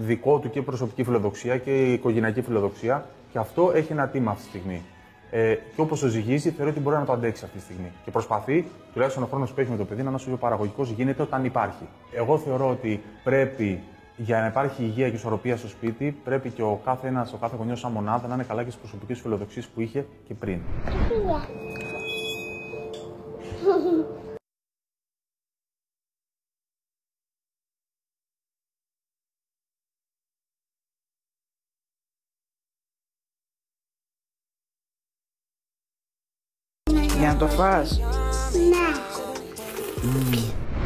δικό 0.00 0.38
του 0.38 0.50
και 0.50 0.62
προσωπική 0.62 1.04
φιλοδοξία 1.04 1.58
και 1.58 1.92
οικογενειακή 1.92 2.42
φιλοδοξία 2.42 3.06
και 3.32 3.38
αυτό 3.38 3.72
έχει 3.74 3.92
ένα 3.92 4.08
τίμα 4.08 4.30
αυτή 4.30 4.42
τη 4.42 4.48
στιγμή. 4.48 4.82
Ε, 5.30 5.54
και 5.54 5.80
όπως 5.80 6.00
το 6.00 6.06
ζυγίζει, 6.06 6.50
θεωρώ 6.50 6.70
ότι 6.70 6.80
μπορεί 6.80 6.96
να 6.96 7.04
το 7.04 7.12
αντέξει 7.12 7.44
αυτή 7.44 7.56
τη 7.56 7.62
στιγμή. 7.62 7.92
Και 8.04 8.10
προσπαθεί, 8.10 8.64
τουλάχιστον 8.92 9.22
ο 9.22 9.26
χρόνος 9.26 9.52
που 9.52 9.60
έχει 9.60 9.70
με 9.70 9.76
το 9.76 9.84
παιδί, 9.84 10.02
να 10.02 10.06
είναι 10.06 10.16
όσο 10.16 10.26
πιο 10.26 10.36
παραγωγικός 10.36 10.90
γίνεται 10.90 11.22
όταν 11.22 11.44
υπάρχει. 11.44 11.88
Εγώ 12.12 12.38
θεωρώ 12.38 12.68
ότι 12.70 13.02
πρέπει 13.24 13.80
για 14.16 14.40
να 14.40 14.46
υπάρχει 14.46 14.82
υγεία 14.82 15.08
και 15.08 15.14
ισορροπία 15.14 15.56
στο 15.56 15.68
σπίτι, 15.68 16.16
πρέπει 16.24 16.50
και 16.50 16.62
ο 16.62 16.80
κάθε 16.84 17.08
ένας, 17.08 17.32
ο 17.32 17.36
κάθε 17.36 17.56
γονιός 17.56 17.80
σαν 17.80 17.92
μονάδα 17.92 18.28
να 18.28 18.34
είναι 18.34 18.44
καλά 18.44 18.62
και 18.62 18.70
στις 18.70 18.80
προσωπικές 18.80 19.20
φιλοδοξίες 19.20 19.66
που 19.66 19.80
είχε 19.80 20.06
και 20.26 20.34
πριν. 20.34 20.60
Για 37.18 37.28
να 37.28 37.36
το 37.36 37.46
φας. 37.46 38.00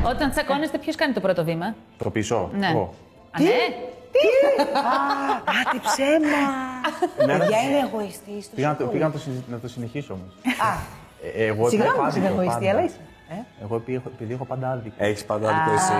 Όταν 0.07 0.31
τσακώνεστε, 0.31 0.79
ποιος 0.79 0.97
κάνει 0.97 1.13
το 1.13 1.21
πρώτο 1.21 1.45
βήμα; 1.45 1.75
Το 1.99 2.11
πίσω. 2.11 2.51
Ναι. 2.59 2.67
Εγώ. 2.67 2.95
Α, 3.31 3.41
ναι. 3.43 3.49
Α, 5.51 5.71
τι 5.71 5.79
ψέμα! 5.79 6.41
Ναι, 7.27 7.39
Παιδιά 7.39 7.59
ναι. 7.59 7.69
είναι 7.69 7.79
εγωιστή. 7.93 8.43
Πήγα, 8.55 8.69
να 8.69 8.77
το, 8.77 8.85
πήγα 8.87 9.05
να, 9.07 9.13
το, 9.13 9.19
συζη- 9.19 9.49
να 9.51 9.59
το 9.59 9.69
συνεχίσω 9.69 10.13
όμως. 10.15 10.35
Ε, 11.37 11.45
εγώ 11.47 11.69
Συγγνώμη 11.69 11.93
έχω 11.95 12.03
που 12.03 12.09
είσαι 12.09 12.19
άδικο 12.19 12.33
εγωιστή, 12.41 12.59
πάντα. 12.65 12.71
αλλά 12.71 12.85
είσαι. 12.85 12.97
Ε; 13.33 13.35
Εγώ 13.63 13.77
επειδή 13.77 13.97
έχω, 13.97 14.11
επειδή 14.15 14.33
έχω 14.33 14.45
πάντα 14.45 14.71
άδικο. 14.71 14.95
Έχεις 14.99 15.25
πάντα 15.25 15.49
άδικο 15.51 15.73
εσύ. 15.75 15.93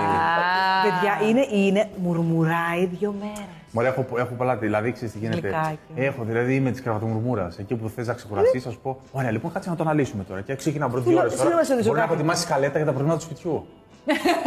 Παιδιά, 0.85 1.29
είναι, 1.29 1.65
είναι 1.65 1.89
μουρμουράει 1.97 2.85
δύο 2.85 3.15
μέρες. 3.19 3.43
Μωρέ, 3.71 3.87
έχω, 3.87 4.05
έχω 4.17 4.33
πολλά. 4.33 4.55
Δηλαδή, 4.55 4.91
ξέρεις 4.91 5.13
τι 5.13 5.19
γίνεται. 5.19 5.39
Γλυκάκι. 5.39 5.77
Έχω, 5.95 6.23
δηλαδή 6.23 6.55
είμαι 6.55 6.71
της 6.71 6.81
κραβατομουρμούρα. 6.81 7.51
Εκεί 7.59 7.75
που 7.75 7.89
θες 7.89 8.07
να 8.07 8.13
ξεκουραστείς, 8.13 8.63
θα 8.63 8.71
σου 8.71 8.79
πω: 8.83 8.99
Ωραία, 9.11 9.31
λοιπόν, 9.31 9.51
κάτσε 9.51 9.69
να 9.69 9.75
το 9.75 9.83
αναλύσουμε 9.83 10.23
τώρα. 10.23 10.41
Και 10.41 10.55
ξεκινά 10.55 10.89
πρώτη 10.89 11.07
Τι 11.09 11.13
ώρα. 11.15 11.23
να- 11.23 11.29
τι 11.29 11.35
να 11.37 11.43
μας 11.55 11.67
ρωτήσω 11.67 11.75
Μπορεί 11.75 11.87
να 11.89 11.93
κάτι. 11.93 12.13
αποτιμάσει 12.13 12.47
καλέτα 12.47 12.77
για 12.77 12.85
τα 12.85 12.91
προβλήματα 12.91 13.19
του 13.19 13.25
σπιτιού. 13.25 13.65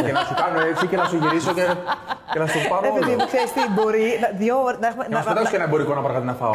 και 0.06 0.12
να 0.12 0.20
σου 0.20 0.34
κάνω 0.34 0.60
έτσι 0.70 0.86
και 0.86 0.96
να 0.96 1.04
σου 1.04 1.16
γυρίσω 1.16 1.52
και, 1.54 1.64
και 2.32 2.38
να 2.38 2.46
σου 2.46 2.58
το 2.62 2.68
πάρω 2.68 2.86
Ε, 2.86 2.90
παιδί 2.98 3.10
όλο. 3.12 3.18
μου, 3.20 3.26
ξέρεις 3.26 3.52
τι, 3.52 3.60
μπορεί 3.76 4.04
να, 4.22 4.38
δύο 4.38 4.62
ώρες 4.62 4.78
να 4.80 4.86
έχουμε... 4.86 5.04
Να 5.10 5.20
σου 5.20 5.28
πετάξω 5.28 5.50
και 5.50 5.56
ένα 5.56 5.64
εμπορικό 5.64 5.94
να 5.94 6.00
πάρω 6.00 6.14
κάτι 6.14 6.26
να 6.26 6.34
φάω. 6.34 6.52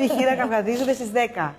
Π.χ. 0.00 0.14
να 0.30 0.34
καυγαδίζουμε 0.40 0.92
στις 0.92 1.10
10. 1.14 1.54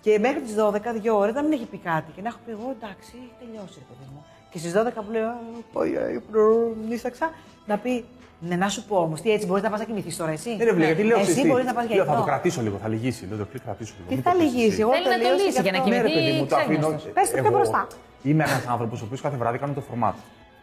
Και 0.00 0.18
μέχρι 0.18 0.40
τις 0.40 0.54
12, 0.54 0.80
δύο 1.00 1.18
ώρες 1.18 1.34
να 1.34 1.42
μην 1.42 1.52
έχει 1.52 1.64
πει 1.64 1.76
κάτι. 1.76 2.10
Και 2.16 2.22
να 2.22 2.28
έχω 2.28 2.38
πει 2.46 2.50
εγώ 2.52 2.74
εντάξει, 2.78 3.12
έχει 3.22 3.32
τελειώσει, 3.40 3.74
ρε 3.78 3.84
παιδί 3.88 4.06
μου. 4.14 4.24
Και 4.50 4.58
στις 4.58 4.72
12 4.72 5.02
που 5.06 5.12
λέω, 5.12 5.28
«Α, 5.28 5.36
Πάει 5.72 5.90
για 5.90 6.10
ύπνο, 6.12 6.40
νύσταξα, 6.88 7.30
να 7.66 7.78
πει 7.78 8.04
Ναι, 8.48 8.56
να 8.56 8.68
σου 8.68 8.84
πω 8.84 8.96
όμως, 8.96 9.20
τι 9.20 9.30
έτσι 9.32 9.46
μπορείς 9.46 9.62
να 9.62 9.70
πας 9.70 9.78
να 9.78 9.84
κοιμηθείς 9.84 10.16
τώρα, 10.16 10.30
εσύ; 10.30 10.56
Δεν 10.56 10.66
ρε 10.66 10.72
βλέ, 10.72 10.84
γιατί 10.84 11.02
λέω 11.02 11.16
Εσύ 11.18 11.26
ξέρεις 11.26 11.42
τι, 11.42 11.48
μπορείς 11.48 11.66
να 11.66 11.74
πας 11.74 11.84
για 11.86 11.94
λέω, 11.96 12.04
Θα 12.04 12.10
το 12.10 12.16
ύπνο. 12.18 12.30
κρατήσω 12.30 12.60
λίγο, 12.62 12.76
θα 12.82 12.88
λυγίσει. 12.88 13.26
Λέω 13.28 13.38
το 13.38 13.44
κλικ, 13.50 13.62
κρατήσω 13.62 13.94
λίγο. 13.96 14.08
Τι 14.08 14.14
μην 14.14 14.22
θα 14.24 14.32
το 14.32 14.38
πεις 14.38 14.46
λυγίσει, 14.46 14.66
εσύ. 14.72 14.80
εγώ 14.80 14.90
Θέλει 14.92 15.04
να 15.04 15.10
το 15.12 15.18
τελείωσα 15.18 15.44
λύσει 15.44 15.56
και 15.56 15.62
για 15.62 15.72
να 15.72 15.78
αυτό. 15.78 15.90
Ναι, 15.90 16.00
ρε 16.02 16.08
κοιμηθεί. 16.08 16.26
παιδί 16.26 16.38
μου, 16.40 16.46
το 16.46 16.56
αφήνω. 16.56 16.86
ξένος. 16.86 17.02
Πες 17.16 17.28
το 17.30 17.36
πιο 17.36 17.46
Εγώ 17.46 17.56
μπροστά. 17.56 17.86
Είμαι 18.22 18.42
ένας 18.48 18.64
άνθρωπος 18.74 19.00
ο 19.02 19.04
οποίος 19.04 19.20
κάθε 19.20 19.36
βράδυ 19.36 19.58
κάνω 19.58 19.72
το 19.72 19.80
φορμάτ. 19.88 20.16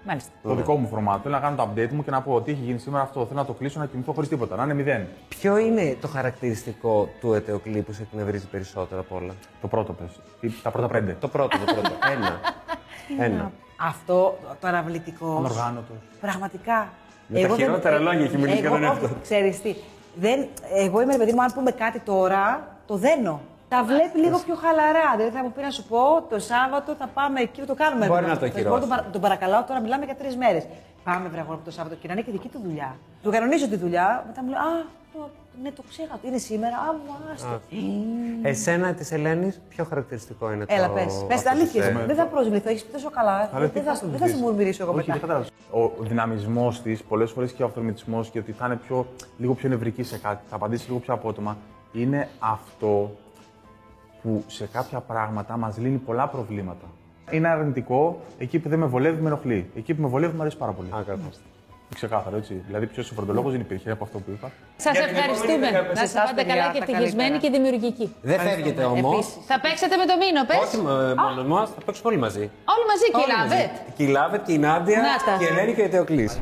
Μάλιστα. 0.08 0.30
Το 0.44 0.56
δικό 0.56 0.76
μου 0.76 0.88
φορμάτ. 0.88 1.20
Θέλω 1.24 1.36
να 1.36 1.42
κάνω 1.42 1.56
το 1.56 1.70
update 1.70 1.90
μου 1.90 2.04
και 2.04 2.12
να 2.12 2.22
πω 2.22 2.34
ότι 2.34 2.52
έχει 2.52 2.62
γίνει 2.62 2.80
σήμερα 2.80 3.04
αυτό. 3.04 3.26
Θέλω 3.26 3.40
να 3.40 3.46
το 3.46 3.54
κλείσω 3.54 3.80
να 3.80 3.86
κοιμηθώ 3.86 4.12
χωρίς 4.12 4.30
τίποτα. 4.30 4.56
Να 4.56 4.64
είναι 4.64 4.74
μηδέν. 4.74 5.08
Ποιο 5.28 5.58
είναι 5.58 5.98
το 6.02 6.08
χαρακτηριστικό 6.08 7.10
του 7.20 7.34
ετεοκλή 7.34 7.82
που 7.82 7.94
σε 7.94 8.02
εκνευρίζει 8.02 8.46
περισσότερο 8.48 9.02
απ' 9.02 9.12
όλα; 9.12 9.34
Το 9.62 9.68
πρώτο 9.68 9.94
πες. 9.94 10.52
Τα 10.64 10.72
πρώτα 10.72 10.88
πέντε. 10.88 11.18
Το 11.20 11.28
πρώτο, 11.28 11.58
το 11.58 11.74
πρώτο. 11.74 11.90
Ένα. 12.16 12.40
Ένα. 13.26 13.52
Αυτό 13.78 14.38
το 14.60 14.68
αραβλητικό. 14.68 15.36
Ανοργάνωτος. 15.38 15.98
Πραγματικά. 16.22 16.90
Με 17.28 17.42
τα 17.42 17.56
χειρότερα 17.56 18.00
λόγια 18.00 18.26
έχει 18.26 18.38
μιλήσει 18.38 18.60
για 18.60 18.70
τον 18.70 18.84
εαυτό 18.84 19.08
του. 19.08 19.16
Ξέρεις 19.22 19.62
τι. 19.62 19.76
Δεν, 20.16 20.48
εγώ 20.76 21.02
είμαι 21.02 21.12
ρε 21.12 21.18
παιδί 21.18 21.34
μου, 21.34 21.42
αν 21.42 21.52
πούμε 21.54 21.72
κάτι 21.72 22.00
τώρα, 22.00 22.68
το 22.86 22.96
δένω. 22.96 23.42
Τα 23.70 23.84
βλέπει 23.84 24.18
λίγο 24.26 24.38
πιο 24.46 24.56
χαλαρά. 24.56 25.08
Δηλαδή 25.18 25.36
θα 25.38 25.44
μου 25.44 25.52
πει 25.56 25.62
να 25.62 25.70
σου 25.78 25.84
πω 25.92 26.02
το 26.30 26.40
Σάββατο 26.40 26.96
θα 27.02 27.08
πάμε 27.14 27.40
εκεί, 27.42 27.62
το 27.62 27.76
κάνουμε. 27.76 28.08
Μπορεί 28.08 28.20
εδώ. 28.26 28.34
να 28.34 28.40
το 28.40 28.46
Θα 28.46 28.46
σου 28.46 28.52
πω, 28.54 28.60
ακυρώσει. 28.60 28.80
Τον, 28.80 28.90
παρα- 28.90 29.06
τον 29.12 29.22
παρακαλάω 29.22 29.64
τώρα, 29.64 29.80
μιλάμε 29.80 30.06
για 30.06 30.16
τρεις 30.16 30.36
μέρες. 30.38 30.64
Πάμε 31.04 31.28
βρε 31.30 31.40
αγόρι 31.40 31.58
μου 31.58 31.64
το 31.66 31.72
Σάββατο 31.72 31.96
και 32.02 32.08
να 32.08 32.14
είναι 32.14 32.22
και 32.22 32.32
δική 32.32 32.48
του 32.48 32.60
δουλειά. 32.66 32.96
Του 33.24 33.30
κανονίζω 33.32 33.68
τη 33.68 33.76
δουλειά, 33.76 34.24
μετά 34.28 34.44
μου 34.44 34.50
λέει 34.50 34.60
Α, 34.60 34.86
το- 35.14 35.30
ναι, 35.64 35.72
το 35.72 35.84
ξέχασα. 35.90 36.20
Είναι 36.28 36.38
σήμερα. 36.38 36.76
Α, 36.78 36.90
μου 36.94 37.12
άστο. 37.34 37.60
Εσένα 38.42 38.94
της 38.94 39.12
Ελένης, 39.12 39.62
ποιο 39.70 39.84
χαρακτηριστικό 39.84 40.52
είναι 40.52 40.66
Έλα, 40.68 40.88
το. 40.88 40.94
πες. 40.94 41.26
Πες 41.28 41.38
αυτό 41.38 41.50
τα 41.50 41.56
που 41.56 41.58
αλήθεια. 41.60 41.84
σε- 41.84 41.92
σου. 41.92 42.00
Δεν 42.08 42.16
θα 42.16 42.26
προσβληθώ, 42.26 42.70
έχεις 42.70 42.84
πει 42.84 42.92
τόσο 42.92 43.10
καλά. 43.10 43.36
Αλλά 43.36 43.50
Δεν 43.60 43.72
τι 43.74 43.80
θα, 43.80 43.96
θα 43.96 44.08
δεν 44.08 44.20
θα 44.20 44.28
σε 44.28 44.38
μουρμυρίσω 44.38 44.84
εγώ 44.84 44.92
Όχι, 44.92 45.00
μετά. 45.00 45.12
δεν 45.12 45.22
κατάλαβα. 45.22 45.48
Ο 45.72 46.04
δυναμισμός 46.04 46.82
της, 46.82 47.04
πολλές 47.04 47.32
φορές 47.32 47.52
και 47.52 47.64
ο 47.64 47.66
αυτορμητισμό 47.66 48.24
και 48.32 48.40
ότι 48.40 48.52
θα 48.52 48.66
είναι 48.66 48.76
πιο, 48.76 49.08
λίγο 49.38 49.54
πιο 49.54 49.70
νευρική 49.70 50.04
σε 50.04 50.18
κάτι, 50.18 50.44
θα 50.50 50.56
απαντήσει 50.56 50.88
λίγο 50.88 51.00
πιο 51.00 51.14
απότομα, 51.14 51.58
είναι 51.94 52.28
αυτό 52.40 53.12
που 54.22 54.44
σε 54.48 54.66
κάποια 54.74 55.00
πράγματα 55.00 55.58
μας 55.58 55.78
λύνει 55.78 55.98
πολλά 55.98 56.28
προβλήματα. 56.28 56.86
Είναι 57.32 57.48
αρνητικό 57.48 58.20
εκεί 58.38 58.60
που 58.60 58.70
δεν 58.70 58.80
με 58.80 58.86
βολεύει, 58.86 59.22
με 59.22 59.28
ενοχλεί. 59.28 59.70
Εκεί 59.76 59.94
που 59.94 60.02
με 60.02 60.08
βολεύει, 60.08 60.36
μου 60.36 60.42
αρέσει 60.42 60.58
πάρα 60.58 60.72
πολύ. 60.72 60.90
Α, 60.96 61.04
καλά. 61.08 61.20
Ξεκάθαρο, 61.96 62.38
έτσι. 62.38 62.64
Δηλαδή, 62.68 62.86
πιο 62.86 63.04
συμφροντολόγο 63.04 63.50
δεν 63.50 63.60
υπήρχε 63.60 63.92
από 63.92 64.04
αυτό 64.04 64.18
που 64.20 64.32
είπα. 64.32 64.52
Σας 64.78 64.94
Για 64.98 65.08
την 65.08 65.16
ευχαριστούμε. 65.16 65.54
επόμενη 65.54 65.72
Να 65.74 65.80
δεκαετία. 65.82 66.04
είστε 66.04 66.20
πάντα 66.20 66.34
παιδιά, 66.34 66.56
καλά 66.56 66.66
τα 66.68 66.72
και 66.72 66.78
ευτυχισμένοι 66.84 67.30
καλύτερα. 67.30 67.54
και 67.54 67.58
δημιουργικοί. 67.58 68.06
Δεν 68.22 68.40
φεύγετε 68.40 68.84
όμως. 68.84 69.14
Επίσης. 69.16 69.46
Θα 69.52 69.60
παίξετε 69.60 69.96
με 70.02 70.06
το 70.12 70.16
μήνο, 70.24 70.40
πες. 70.50 70.58
Όχι 70.66 70.78
ε, 70.78 71.14
μόνο 71.24 71.40
μα, 71.54 71.62
θα 71.76 71.80
παίξουμε 71.86 72.08
όλοι 72.12 72.20
μαζί. 72.26 72.46
Όλοι 72.74 72.86
μαζί, 72.92 73.06
Όλοι 73.14 73.24
κυλάβετ. 73.24 73.70
μαζί. 73.72 73.94
Και 73.98 74.04
η 74.04 74.08
Λάβετ 74.16 74.42
και 74.48 74.54
η 74.54 74.58
Νάντια 74.66 75.00
Να 75.08 75.16
τα. 75.28 75.34
και 75.40 75.44
η 75.44 75.48
Ελένη 75.52 75.74
και 75.78 75.82
η 75.82 75.90
Θεοκλής. 75.96 76.40